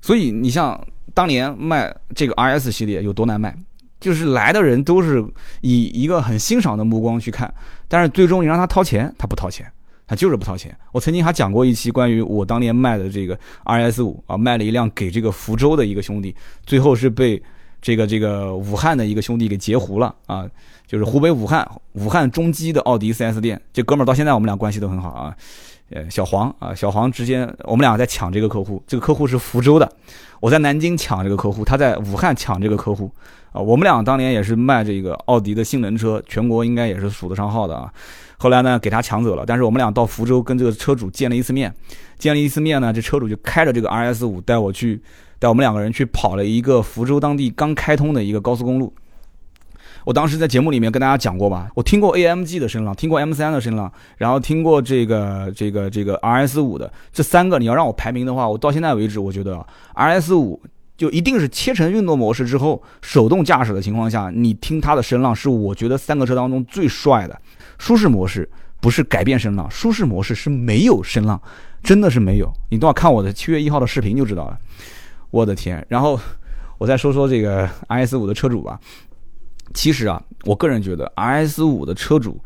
[0.00, 0.78] 所以你像
[1.12, 3.56] 当年卖这个 R S 系列有多难卖，
[4.00, 5.24] 就是来的人都是
[5.60, 7.52] 以一个很欣赏的目光去看，
[7.88, 9.70] 但是最终你让他掏钱，他不掏钱。
[10.06, 10.76] 他就是不掏钱。
[10.90, 16.34] 我曾经还讲过一期关于我当年卖的这个 RS 五啊，卖了一辆给这个福州的一个兄弟，
[16.66, 17.40] 最后是被
[17.80, 20.44] 这个这个武汉的一个兄弟给截胡了啊，
[20.86, 25.34] 就是湖北武汉武汉中基的奥迪 4S 店，这哥们儿到现在我们俩关系都很好啊。
[25.92, 29.90] 呃，小黄啊，小黄之间我们俩在抢这个客户，这个客户是福州的，
[30.38, 33.10] 我在南京抢这个客户，他在武汉抢这个客户
[33.50, 33.60] 啊。
[33.60, 37.92] 我们俩当年也是卖这个奥迪的性能车，全国应该也是数得上号的啊。
[38.38, 39.44] 后来呢，给他抢走了。
[39.44, 41.74] 但是我们俩到福州跟这个车主见了一次面，
[42.20, 45.02] 见了一次面呢，这车主就开着这个 RS 五带我去，
[45.40, 48.94] 带我们两个人去跑了一个福州当地刚开通的一个高速公路。
[50.04, 60.60] 我当时在节目里面跟大家讲过吧，我听过 AMG 的声浪，听过 M3 的声浪，然后听过这个这个这个 RS 五的这三个，你要让我排名的话，我到现在为止，我觉得 RS 五
[60.96, 67.38] 就一定是切成运动模式之后，手动驾驶的情况下，你听它的声浪是我觉得三个车当中最帅的。
[67.78, 68.48] 舒适模式
[68.80, 71.40] 不是改变声浪，舒适模式是没有声浪，
[71.82, 72.50] 真的是没有。
[72.70, 74.58] 你等会看我的七月一号的视频就知道了。
[75.30, 75.84] 我的天！
[75.88, 76.18] 然后
[76.78, 78.78] 我再说说这个 RS 五的车主吧。
[79.74, 82.40] 其实啊，我个人觉得 RS 五的车主。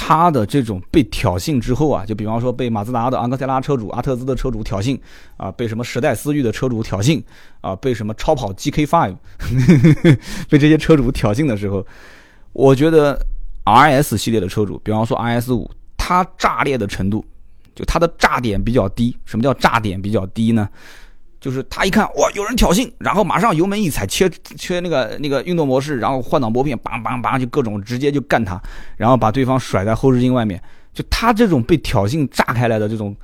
[0.00, 4.96] 他的这种被挑衅之后啊，就比方说被马自达的昂克赛拉车主、阿特兹的车主挑衅
[5.36, 7.20] 啊，被什么时代思域的车主挑衅
[7.62, 9.16] 啊，被什么超跑 GK5
[10.48, 11.84] 被这些车主挑衅的时候，
[12.52, 13.20] 我觉得
[13.64, 17.24] RS 系列的车主，比方说 RS 五，它炸裂的程度，
[17.74, 19.18] 就它的炸点比较低。
[19.24, 20.68] 什么叫炸点比较低呢？
[21.40, 28.60] 就是他一看哇，有人挑衅，然后马上油门一踩，切切那个那个运动模式，然后换挡拨片，梆梆梆就各种直接就干他，
[28.96, 30.60] 然后把对方甩在后视镜外面。
[30.92, 33.14] 就他这种被挑衅炸开来的这种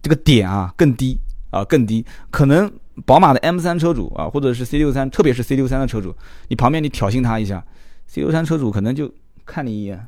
[0.00, 1.18] 这个点啊更低
[1.50, 2.06] 啊更低。
[2.30, 2.70] 可能
[3.04, 6.14] 宝马的 M3 车主啊，或者是 C63，特别是 C63 的车主，
[6.46, 7.64] 你旁边你挑衅他一下
[8.12, 9.12] ，C63 车主可能就
[9.44, 10.06] 看你一眼，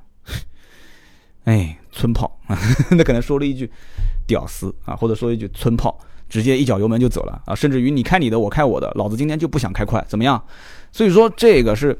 [1.44, 2.38] 哎，村炮，
[2.92, 3.68] 那可能说了一句
[4.28, 5.98] 屌丝啊，或者说一句村炮。
[6.32, 7.54] 直接一脚油门就走了啊！
[7.54, 10.42] 甚至于你开你的，我开我的，老子今天就不想开快，怎么样？
[10.90, 11.94] 所以说这个是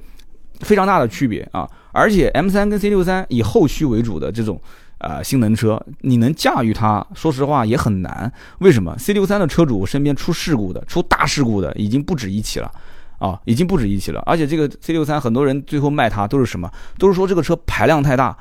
[0.61, 1.69] 非常大的区别啊！
[1.93, 4.59] 而且 M 三跟 C 六三以后驱为主的这种
[4.97, 8.33] 啊性能车，你能驾驭它，说实话也很难。
[8.61, 12.73] 为什么？C 六三的车主身边出事故的、出大事故的已经不止一起了
[13.19, 14.23] 啊，已经不止一起了。
[14.25, 16.71] 而且这个 C 六三很多人最后卖它都是什么？
[16.97, 18.35] 都是说这个车排量太大。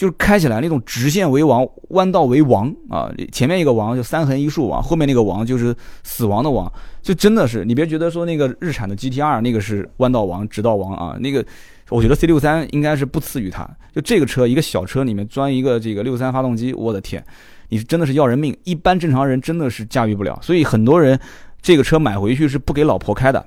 [0.00, 3.12] 就是开起来那种直线为王，弯道为王啊！
[3.30, 6.72] 前面一个王就三横一竖王，后面那个王就是死亡的王，
[7.02, 11.44] 就真的是你别觉得说那个日产的 GTR 那个是弯道王、直道王啊，那个
[11.90, 13.68] 我觉得 C63 应该是不次于它。
[13.94, 17.22] 就这个车一个小车里面装一个这个63发动机，我的天，
[17.68, 18.56] 你真的是要人命！
[18.64, 21.20] 一般正常人真的是驾驭不了，所以很多人
[21.60, 23.38] 这个车买回去是不给老婆开的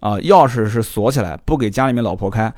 [0.00, 2.52] 啊，钥匙是锁起来，不给家里面老婆开。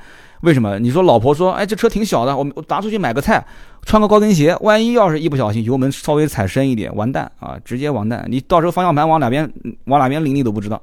[0.45, 0.77] 为什么？
[0.77, 3.43] 你说老婆说，哎，这车挺小的，我我拿出去买个菜，
[3.81, 8.23] 穿个高跟鞋，万一要是一不小心油门稍微踩深一点，完蛋啊，直接完蛋！
[8.29, 9.51] 你到时候方向盘往哪边
[9.85, 10.79] 往哪边拧你都不知道，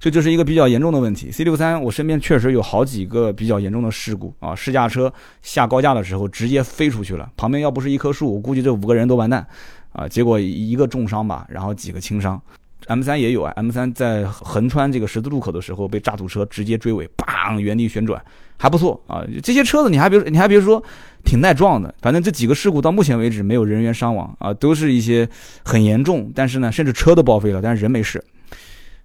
[0.00, 1.30] 所以这是一个比较严重的问题。
[1.30, 9.46] C 六三，我身边确实有好几个比较严重的事故啊，试驾车下高架的时候直接飞出去了，旁边要不是一棵树，我估计这五个人都完蛋
[9.92, 12.40] 啊，结果一个重伤吧，然后几个轻伤。
[12.88, 18.20] M 三也有啊，M 三在横穿这个十字路口的时候被渣土车直接追尾，砰，原地旋转，
[18.62, 19.24] 还不错啊。
[19.42, 20.80] 这些车子你还别你还别说，
[21.24, 21.92] 挺耐撞的。
[22.00, 25.28] 反正这几个事故到目前为止没有人员伤亡啊，都是一些
[25.64, 28.22] 很严重，但是呢，甚至车都报废了，但是人没事。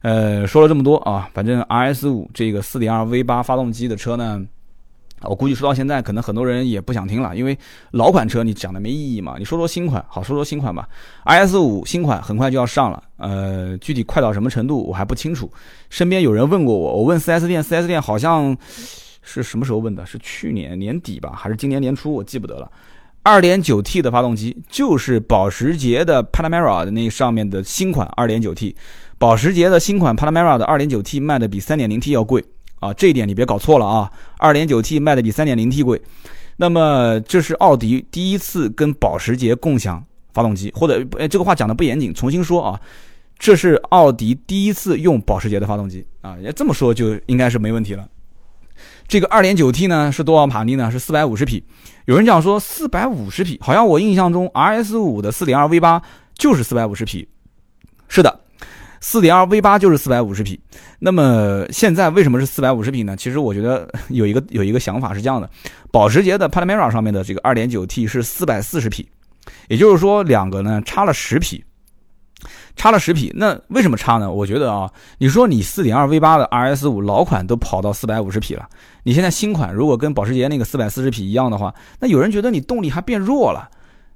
[0.04, 4.46] 呃，说了这么多啊，反正 RS 五这个4.2 V 八发动机的车呢。
[5.24, 7.58] 我估计说到现在，可能很多人也不想听了，因为
[7.90, 9.38] 老款车你讲的没意义嘛。
[9.40, 10.88] 你说说新款，好说说新款吧。
[11.26, 15.52] RS 五新款很快就要上了，呃，具体快到什么程度我还不清楚。
[15.90, 18.56] 身边有人问过我，我问 4S 店，4S 店好像
[19.28, 20.06] 是什么时候问的？
[20.06, 22.14] 是去年年底吧，还是今年年初？
[22.14, 22.72] 我记不得了。
[23.26, 28.74] 2.9T 的发动机就是保时捷的 Panamera 的那上面的新款 2.9T，
[29.18, 32.44] 保时捷的新款 Panamera 的 2.9T 卖的比 3.0T 要贵。
[32.80, 34.12] 啊，这一点你别搞错了啊！
[34.38, 36.00] 二点九 T 卖的比三点零 T 贵，
[36.58, 42.80] 那么这是奥迪第一次跟保时捷共享发动机，或者哎，这个话讲的不严谨，重新说啊，
[43.40, 48.08] 这是奥迪第一次用保时捷的发动机啊，要这么说就应该是没问题了。
[49.08, 50.92] 这个二点九 T 呢是多少马力呢？
[50.92, 51.64] 是四百五十匹。
[52.06, 56.02] 有人讲说四百五十匹，好像我印象中 RS 五的四点二 V 八
[56.36, 57.28] 就是四百五十匹。
[58.08, 58.42] 是的。
[59.00, 60.60] 四点二 V 八就是四百五十匹，
[60.98, 63.16] 那么现在为什么是四百五十匹呢？
[63.16, 65.48] 其实我觉得有一个有一个想法是这样的：
[65.92, 69.08] 保时捷的 Panamera 上面的这个二点九 T 是四百四十匹，
[69.68, 71.64] 也就是说两个呢差了十匹，
[72.78, 73.30] 差了十匹。
[73.36, 74.32] 那为什么差呢？
[74.32, 78.66] 我觉得啊，你说你四点二 V 八的 RS 五老款都跑到四百五十匹了，
[79.04, 83.70] 你现在新款如果跟保时捷那个四百四十匹一样的话，那有人觉得你动力还变弱了。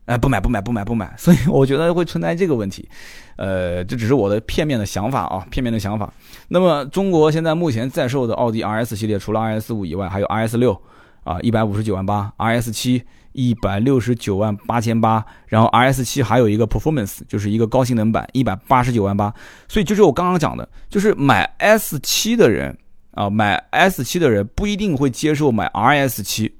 [0.06, 2.90] 哎，不买不买不买不买， 所以我觉得会存在这个问题，
[3.36, 6.12] 呃，这只是我的片面的想法啊，片面的想法。
[6.48, 10.82] 那么中国现在目前在售的奥迪 RS 系列，除了 RS 五以外，还有 RS 六
[11.24, 13.04] 啊，一百五十九万八；RS 七
[13.34, 19.34] 一百六十九万八千八；然后 RS 七还有一个 Performance，就是一个高性能版，一百八十九万八。
[19.68, 22.78] 所以就是我刚刚讲的，就是买 S 七的人
[23.12, 26.54] 啊，买 S 七的人不一定会接受买 RS 七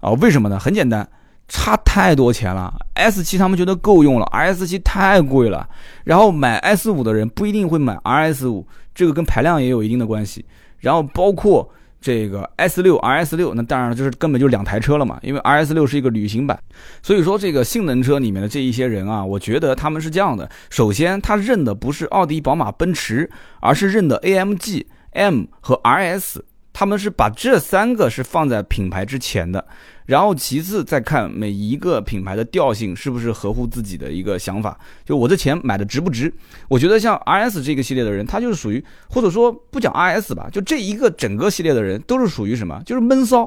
[0.00, 0.58] 啊，为什么呢？
[0.58, 1.08] 很简单。
[1.48, 5.68] 差太多钱了，S 七他们觉得够用了，R S 七太贵了。
[6.02, 10.46] 然后买 S 五的人不一定会买 RS 五，这个跟排量也有一定的关系。
[10.78, 11.68] 然后包括
[12.02, 15.18] 这个 S 六、RS 六，那当然了，就是根本就两台车了嘛。
[15.22, 16.58] 因为 RS 六是一个旅行版，
[17.02, 23.30] 所以说这个性能车里面的这一些人啊，我觉得他们是这样的：首先，他认的不是奥迪、宝马、奔驰，
[23.60, 26.40] 而是认的 AMG、M 和 RS。
[26.72, 29.64] 他们是把这三个是放在品牌之前的，
[30.06, 34.78] 然后其次再看每一个品牌的调性是不是合乎自己的一个想法。
[35.04, 36.32] 就我这钱买的值不值？
[36.68, 42.80] 我觉得像 R S 这个系列的人，他就是属于，或者说不讲 R S 吧，就这一个整个系列的人都是属于什么？
[42.86, 43.46] 就是闷骚，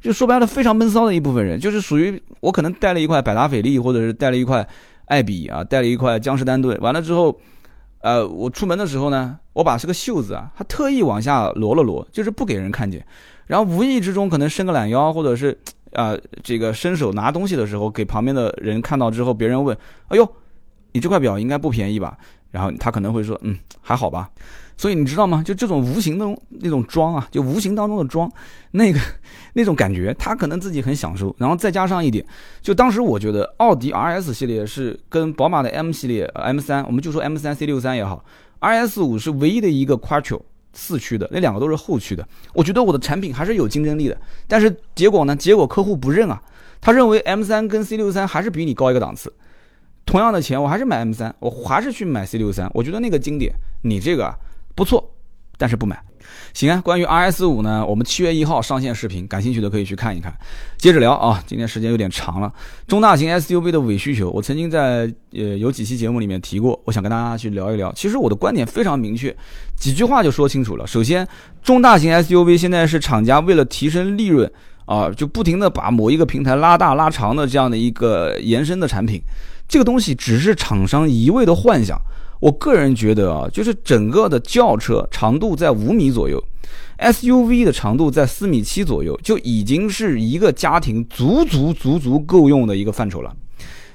[0.00, 4.66] 就说白了非常闷骚的一部分人，就是属于我可能带了一块百达翡丽，或者是带了一块
[5.06, 7.36] 艾比啊，带了一块江诗丹顿，完了之后。
[8.02, 13.04] 呃，我出门的时候呢，我把这个袖子啊，他特意往下挪了挪，就是不给人看见。
[13.46, 15.56] 然后无意之中可能伸个懒腰，或者是
[15.92, 19.76] 啊，这个伸手拿东西的时候，给旁边的人看到之后，别人问
[20.08, 20.28] ：“哎呦，
[20.92, 22.18] 你这块表应该不便宜吧？”
[22.50, 24.28] 然后他可能会说：“嗯，还好吧。”
[24.76, 25.42] 所以你知道吗？
[25.44, 28.30] 就这种无形的那种装啊，就无形当中的装，
[28.72, 28.98] 那个
[29.54, 31.34] 那种感觉，他可能自己很享受。
[31.38, 32.24] 然后再加上一点，
[32.60, 38.24] 就当时我觉得奥迪 RS 系列是跟宝马的 M 系列 M 三，我们就说 M 三 C 六三也好
[38.60, 40.40] ，RS 五是唯一的一个 Quattro
[40.72, 42.26] 四驱的，那两个都是后驱的。
[42.54, 44.18] 我觉得我的产品还是有竞争力的。
[44.48, 45.36] 但是结果呢？
[45.36, 46.42] 结果客户不认啊，
[46.80, 49.32] 他认为 M 三跟 C 六三还是比你高一个档次。
[50.04, 52.68] 同样的钱，我还是买 M 三，我还是去买 C 六三。
[52.74, 54.34] 我觉得那个经典，你这个。
[54.74, 55.12] 不错，
[55.56, 56.02] 但是不买。
[56.54, 60.32] 行啊，关于 RS 五呢，我们七月一号上线视频，感兴趣的可以去看一看。
[60.76, 62.52] 接着聊啊，今天时间有点长了。
[62.86, 67.92] 中大型 SUV 的伪需求，我曾经在呃有几期节目里面提过，我想跟大家去聊一聊。
[67.94, 69.34] 其实我的观点非常明确，
[69.76, 70.86] 几句话就说清楚了。
[70.86, 71.26] 首先，
[71.62, 74.50] 中大型 SUV 现在是厂家为了提升利润
[74.86, 79.22] 啊，就不停的把某一个平台拉大拉长的这样的一个延伸的产品，
[79.68, 81.98] 这个东西只是厂商一味的幻想。
[82.40, 86.42] 我个人觉得啊，就是整个的轿车长度在五米左右
[86.98, 93.32] ，SUV 的长度在四米七左右，就已经是一个家庭足足足足够用的一个范畴了。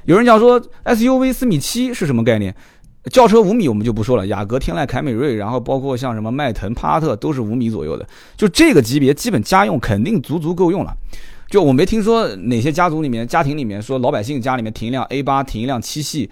[0.06, 2.56] 有人讲说 SUV 四米七是什么概念？
[3.10, 10.96] 轿车五米我们就不说了，雅阁、天籁、凯美瑞，然后包括像什么迈腾、帕萨特都是五米左右的，就这个级别，基本家用肯定足足够用了。
[11.50, 16.30] 就我没听说哪些家族里面、家庭里面说老百姓家里面停一辆 A 八，停一辆七系。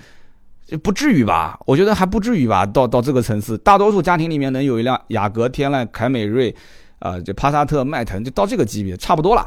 [0.81, 1.59] 不至于吧？
[1.67, 2.65] 我觉得还不至于吧。
[2.65, 6.55] 到到这个层次，大多数家庭里面能有一辆雅阁、天籁、凯美瑞，
[6.97, 9.45] 啊，就帕萨特、迈腾，就到这个级别，差不多了，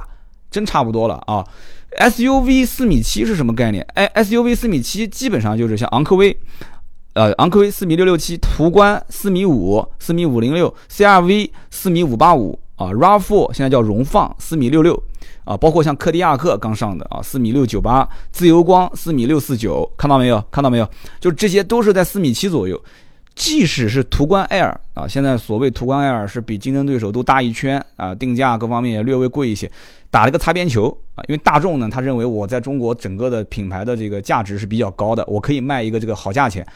[0.48, 1.44] 真差不多了啊。
[1.98, 3.84] SUV 四米七是什么概念？
[3.94, 6.38] 哎，SUV 四米七基本上就是像昂科威，
[7.18, 15.02] 呃，昂科威四米六六七，途观四米五，四米五零六，CRV 四米五八五啊，RAV4 现在叫荣放四米六六。
[15.42, 20.40] 啊，包括像柯迪亚克刚上的啊，四米六九八，自由光四米六四九，看到没有？
[20.52, 20.88] 看到没有？
[21.18, 22.80] 就这些都是在四米七左右。
[23.34, 29.68] 即使是途观 Air 啊，现在所谓途观 Air 是比竞争对手都大一圈啊，定价各方面也略微贵一些，
[30.10, 31.24] 打了个擦边球啊。
[31.28, 36.66] 因为大众呢，他认为我在中国整个的品牌的这个价值是比较高的，我可以卖一个这个好价钱。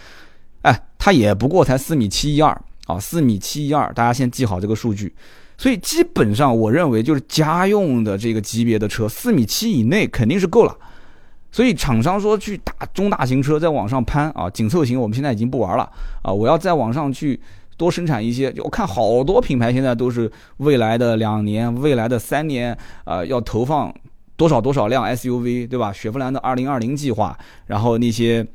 [0.63, 2.51] 哎，它也不过才四米七一二
[2.87, 5.15] 啊，四米七一二，大家先记好这个数据。
[5.59, 10.77] 所以基本上，我认为就是家用的这个级别的车，四米七以内肯定是够了。
[11.53, 15.89] 所以厂商说去打中大型车，再往上攀啊，紧凑型我们现在已经不玩了
[16.23, 17.39] 啊，我要再往上去
[17.77, 18.53] 多生产一些。
[18.59, 23.95] 我看好多品牌现在都是未来的两年、未来的三年啊，要投放
[24.37, 25.93] 多少多少辆 SUV，对吧？
[25.93, 27.37] 雪佛兰的二零二零计划，
[27.67, 28.47] 然后那些。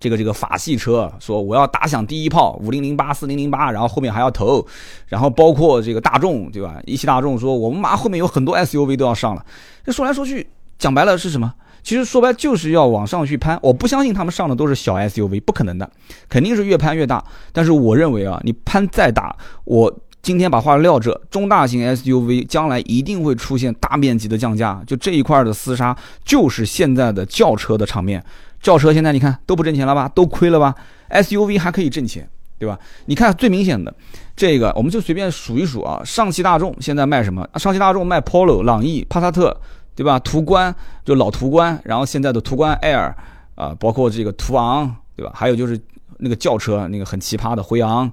[0.00, 4.64] 这个这个法系车说我要打响第一炮，五零零八四零零八，然后后面还要投，
[5.06, 6.80] 然后包括这个大众，对吧？
[6.86, 9.44] 一汽大众说我们马后面有很多 SUV 都要上了。
[9.84, 10.46] 这说来说去
[10.78, 11.54] 讲白了是什么？
[11.82, 13.58] 其实说白就是要往上去攀。
[13.60, 15.90] 我不相信他们上的都是小 SUV，不可能的，
[16.28, 17.24] 肯定是越攀越大。
[17.52, 28.24] 但是我认为啊，你攀再大，我今天把话撂这，中大型 SUV 将来一定会出现大面积的降价，就这一块的厮杀，就是现在的轿车的场面。
[28.62, 30.72] 轿车现在你看都不挣钱了吧，都亏了吧
[31.10, 32.26] ？SUV 还可以挣钱，
[32.58, 32.78] 对吧？
[33.06, 33.92] 你看最明显的
[34.36, 36.00] 这个，我们就随便数一数啊。
[36.04, 37.46] 上汽大众现在卖什么？
[37.56, 39.54] 上汽大众卖 Polo、朗逸、帕萨特，
[39.96, 40.16] 对吧？
[40.20, 43.12] 途观就老途观，然后现在的途观 Air
[43.56, 45.32] 啊，包括这个途昂，对吧？
[45.34, 45.78] 还有就是
[46.18, 48.08] 那个轿车，那个很奇葩的辉昂，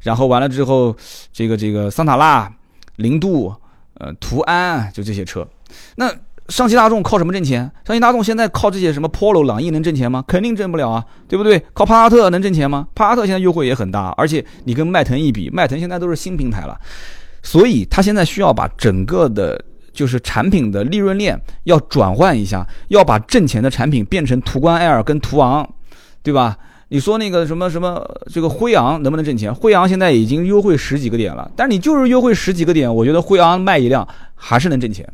[0.00, 0.96] 然后完了之后，
[1.30, 2.50] 这个这个桑塔纳、
[2.96, 3.54] 零度、
[3.98, 5.46] 呃途安，就这些车，
[5.96, 6.10] 那。
[6.50, 7.70] 上汽大众靠什么挣钱？
[7.86, 10.24] 上汽大众现在靠这些什么 Polo、朗逸能挣钱吗？
[10.26, 11.64] 肯定挣不了啊，对不对？
[11.72, 12.88] 靠帕萨特能挣钱吗？
[12.94, 16.76] 帕萨特现在优惠也很大，而且你跟迈腾一比，迈腾现在都是新平台了，
[17.42, 25.66] 所以它现在需要把整个的，就是产品的利润链要转换一下，要把挣钱的产品变成途观 L 跟途昂，
[26.22, 26.58] 对吧？
[26.88, 29.54] 你说那个什么什么这个辉昂能不能挣钱？
[29.54, 35.08] 辉昂现在已经优惠十几个点了，但你就是优惠十几个点，我觉得辉昂卖一辆还是能挣钱。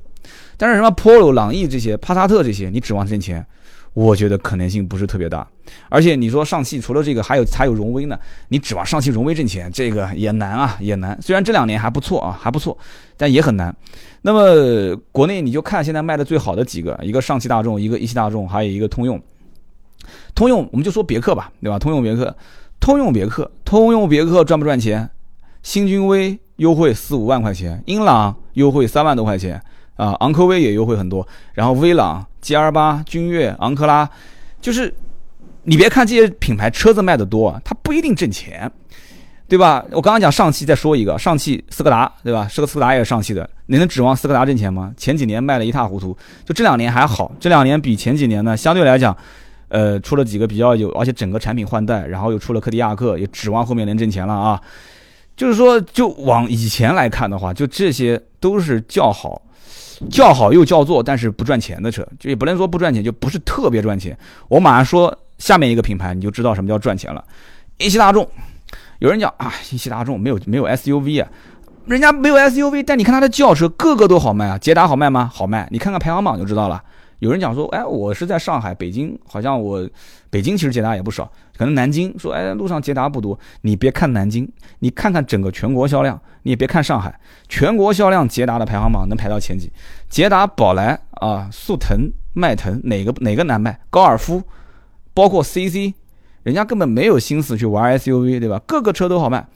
[0.56, 3.44] 但是什么 Polo、朗逸这些、帕萨特这些，你指望挣钱？
[3.94, 5.46] 我觉得可能性不是特别大。
[5.88, 8.18] 而且你说上汽除了这个，还有还有荣威呢，
[8.48, 11.18] 你指望上汽荣威挣钱，这个也难啊，也难。
[11.22, 12.76] 虽然这两年还不错啊，还不错，
[13.16, 13.74] 但也很难。
[14.20, 19.18] 那么国内你就看现在卖的最好的几个，一个上汽大众，一个一汽大众，还有一个通用。
[20.34, 21.78] 通用我们就说别克吧，对吧？
[21.78, 22.36] 通用别克，
[22.78, 25.08] 通用别克，通用别克赚不赚钱？
[25.62, 29.60] 新君威优惠四五万块钱，英朗优惠三万多块钱。
[29.96, 34.08] 啊，昂科威也优惠很多，然后威朗、G R 八、君越、昂克拉，
[34.60, 34.94] 就是
[35.64, 38.70] 你别看这些品牌车子卖的多，它不一定挣钱，
[39.48, 39.84] 对吧？
[39.90, 42.46] 我刚刚讲上汽，再说一个上汽斯柯达，对吧？
[42.46, 44.92] 是个斯柯达也是上汽的，你能指望斯柯达挣钱吗？
[44.96, 49.16] 前几年卖的一塌糊涂，就这两年还好，这两年比前几年呢，相对来讲，
[49.68, 54.60] 呃，出了几个比较有，而且整个产品换代，然后又出了柯迪亚克，也指望后面能挣钱了啊。
[55.36, 59.42] 就是说，就往以前来看的话，就这些都是较好。
[60.10, 64.16] 叫好又叫座，但是不赚钱的车，就也不能说不赚钱，就不是特别赚钱。
[64.48, 67.24] 我马上说下面一个品牌，你就知道什么叫赚钱了。
[67.78, 68.28] 一汽大众，
[68.98, 71.28] 有人讲啊，一汽大众没有没有 SUV 啊，
[71.86, 75.30] 人家没有 SUV，但你看它的轿车个个都好卖啊，捷达好卖吗？
[75.32, 76.82] 好卖，你看看排行榜就知道了。
[77.20, 79.88] 有人讲说，哎，我是在上海、北京，好像我
[80.28, 81.24] 北京其实捷达也不少，
[81.56, 83.38] 可能南京说，哎，路上捷达不多。
[83.62, 84.46] 你别看南京，
[84.80, 89.72] 你看看整个全国销量，你也别看上海，全国销量捷达的排行榜能排到前几。
[90.10, 93.80] 捷达、宝来啊、速腾、迈腾，哪个哪个难卖？
[93.88, 94.42] 高尔夫，
[95.14, 95.94] 包括 CC，
[96.42, 98.60] 人家根本没有心思去玩 SUV，对吧？
[98.66, 99.46] 各个车都好卖。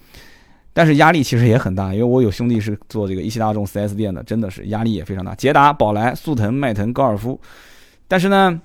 [0.73, 5.35] 但是压力其实也很大，因为我有兄弟是做这个一汽大众 4S 店的，真的是压力也非常大。
[5.35, 7.41] 捷达、宝来、速腾、迈腾、高尔夫，
[8.07, 8.61] 但是呢，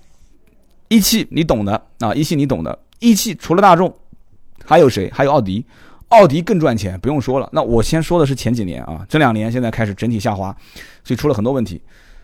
[0.88, 2.78] 一汽你懂的啊，一汽你懂的。
[3.00, 3.94] 一汽除了大众，
[4.64, 5.10] 还有谁？
[5.12, 5.66] 还有奥迪，
[6.10, 7.50] 奥迪更赚钱，不用说了。
[7.52, 10.56] 那我先说的是前几年啊，这两年现在开始整体下滑，
[11.04, 11.82] 所以出了很多问题。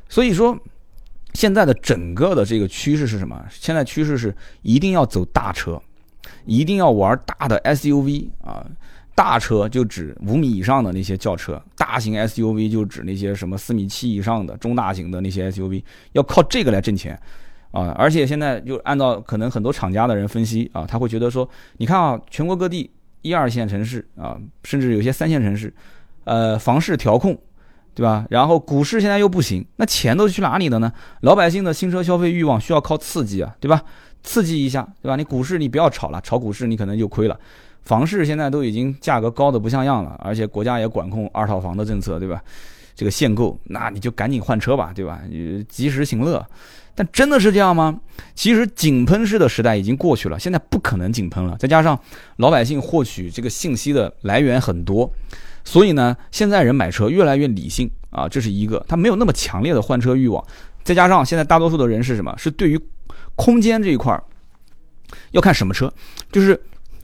[0.08, 0.58] 所以说，
[1.34, 3.44] 现在的整个的这个趋势是什么？
[3.50, 5.82] 现在趋势是一定要走大车，
[6.46, 8.66] 一定要玩大的 SUV 啊。
[9.14, 15.84] 大车就指五米以上的那些轿车，大型 SUV 就指那些什么四米七以上的中大型的那些 SUV，
[16.14, 17.20] 要靠这个来挣钱，
[17.72, 17.94] 啊！
[17.98, 21.48] 而且现在就按照可能很多厂家的人分析啊，他会觉得说，
[21.78, 22.90] 你看啊，全国各地
[23.22, 25.72] 一二线城市啊，甚至有些三线城市，
[26.24, 27.38] 呃，房市调控，
[27.94, 28.26] 对吧？
[28.30, 30.92] 然后股市现在又不行，那钱都去哪里了呢？
[31.22, 33.84] 老百姓的新车消费欲望需要靠刺激啊，对吧？
[34.24, 35.16] 刺激一下，对吧？
[35.16, 37.40] 你股市你不要炒了，炒股市你可能就亏了。
[37.84, 42.42] 房市现在都已经价格高的不像样了，而且国家也管控二套房的政策，对吧？
[42.94, 45.22] 这个限购，那你就赶紧换车吧，对吧？
[45.68, 46.46] 及时行乐。
[46.94, 48.00] 但真的是这样吗？
[48.36, 51.56] 其实井喷式的时代已经过去了，现在不可能井喷了。
[51.58, 52.00] 再加上
[52.36, 55.12] 老百姓获取这个信息的来源很多，
[55.64, 60.46] 所以呢，现在人买车越来越理性啊，这是一个，他没有那么强烈的换车欲望。
[60.84, 62.36] 再加上现在大多数的人是什么？
[62.38, 62.80] 是对于
[63.36, 64.22] 空间这一块儿
[65.32, 65.92] 要看什么车，
[66.32, 66.62] 就是。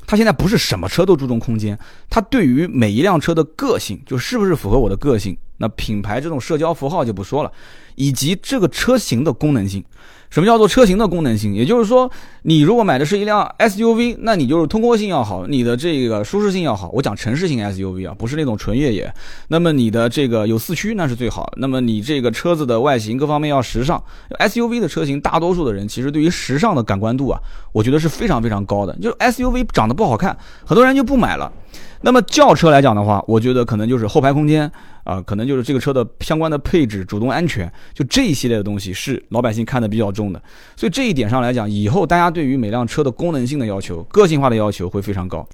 [0.08, 1.78] 它现在不是什么车都注重空间，
[2.10, 7.52] 它对于每一辆车的个性，就是不是符合我的个性，那品牌这种社交符号就不说了，
[7.96, 9.84] 以及这个车型的功能性。
[10.30, 11.54] 什么叫做车型的功能性？
[11.54, 12.12] 也就是说，
[12.42, 16.90] 你如果买的是一辆 SUV，那你就是通过性要好，你的这个舒适性要好。
[16.94, 19.12] 我讲城市性 SUV 啊，不是那种纯越野。
[19.48, 21.52] 那么你的这个有四驱那是最好。
[21.58, 24.04] 那么你这个车子的外形各方面要时尚。
[24.40, 27.40] SUV 的车型，大多数的人其实对于时尚的感官度啊，
[27.72, 28.94] 我觉得是非常非常高的。
[28.98, 31.52] 就是 SUV 长得不好看，很多人就不买了。
[32.02, 34.72] 那么轿车来讲的话，我觉得可能就是后排空间
[35.04, 40.42] 啊，可能就是这个车的相关的配置、主动安全，就这一系列的东西是老百姓看的比较重的。
[40.76, 45.48] 所以这一点上来讲，以后大家对于每辆车的功能性的要求、个性化的要求会非常高。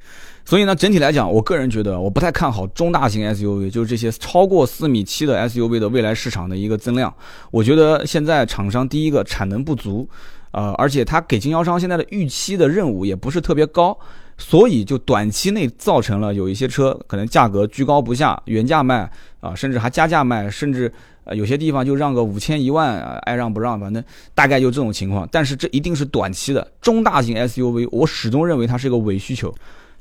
[0.46, 7.14] 所以呢，整体来讲，我个人觉得我不太看好中大型 SUV，就是这些超过四米七的 SUV 的未来市场的一个增量。
[7.50, 10.06] 我觉得现在厂商第一个产能不足，
[10.52, 13.98] 呃，而且它给经销商现在的预期的任务也不是特别高。
[14.38, 19.10] 所以就短期内造成了有一些车可能价格居高不下，原价卖
[19.40, 20.92] 啊，甚至还加价卖，甚至
[21.34, 24.04] 有些地方就让个五千一万，爱让不让，反正
[24.36, 25.28] 大概就这种情况。
[25.32, 29.54] 但是这一定是短期的中大型 SUV，我始终认为它是一个伪需求，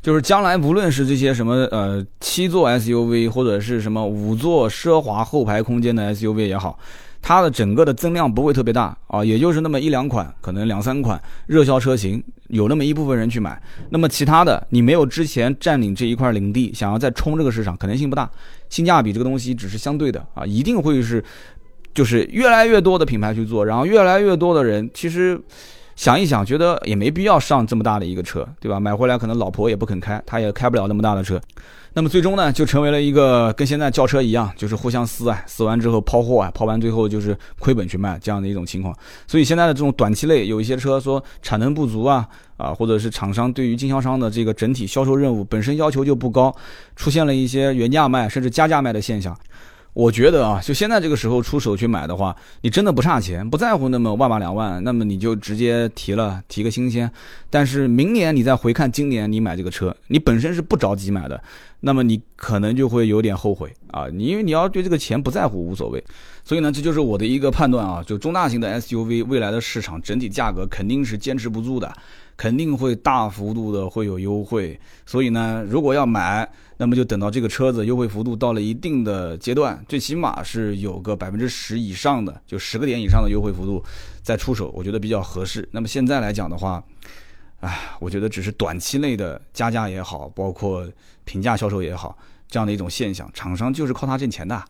[0.03, 6.79] 就是将来无论是这些什么呃七座 SUV 或者是什么五座奢华后排空间的 SUV 也好。
[7.23, 13.63] 它的整个的增量不会特别大啊，也就是那么一两款，可能两三款热销车型，有那么一部分人去买。
[13.91, 18.29] 那么其他的，你没有之前占领这一块领地，想要再冲这个市场，可能性不大。
[18.69, 21.25] 性价比这个东西只是相对的啊，一定会是，
[21.95, 25.41] 就是越来越多的品牌去做，然后越来越多的人，其实
[25.97, 28.81] 想一想，觉得也没必要上这么大的一个车，对吧？
[28.81, 31.41] 买回来可能老婆也不肯开，他也开不了那么大的车。
[31.95, 38.97] 那么最终呢，就成为了一个跟现在轿车一样，就是互相撕啊，撕完之后抛货啊，抛完最后就是亏本去卖这样的一种情况。
[39.27, 42.27] 所以现在的这种短期内，有一些车说产能不足啊，
[42.57, 46.55] 啊，或者是厂商对于经销商的这个整体销售任务本身要求就不高，
[46.97, 49.37] 出现了一些原价卖甚至加价卖的现象。
[49.95, 57.11] 我觉得啊，就现在这个时候出手去买的话，你真的不差钱，不在乎那么万把两万，那么你就直接提了，提个新鲜。
[57.51, 61.43] 但是明年你再回看今年你买这个车，你本身是不着急买的，
[61.81, 64.07] 那么你可能就会有点后悔啊。
[64.11, 66.03] 你因为你要对这个钱不在乎无所谓，
[66.43, 68.03] 所以呢，这就是我的一个判断啊。
[68.07, 71.93] 就中大型的 SUV 未来的市场整体价格肯定是坚持不住的。
[72.35, 76.49] 肯定会大幅度的会有优惠，所以呢，如果要买，
[76.83, 83.81] 那么就等到这个车子优惠幅度到了一定的阶段，最起码是有个百分之十以上的，就十个点以上的优惠幅度
[84.21, 85.69] 再出手，我觉得比较合适。
[85.71, 86.83] 那么现在来讲的话，
[87.61, 90.85] 唉，我觉得只是短期内的加价也好，包括
[91.25, 92.19] 平价销售也好，
[92.49, 94.61] 这样的一种现象，厂商就是靠它挣钱的。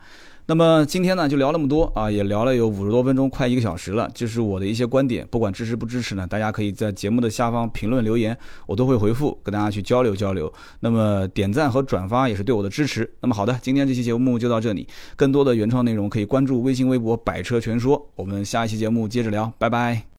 [0.47, 4.11] 那么今天呢就聊那么多啊，也聊了有五十多分钟，快一个小时了。
[4.13, 8.37] 这是我的一些观点，不管支持不支持呢，大家可以在节目的下方评论留言，
[8.67, 10.53] 我都会回复，跟大家去交流交流。
[10.81, 13.11] 那么点赞和转发也是对我的支持。
[13.21, 14.87] 那么好的，今天这期节目就到这里，
[15.17, 18.11] 更多的原创内容可以关注微信微博“百车全说”。
[18.17, 20.03] 我们下一期节目接着聊，拜拜。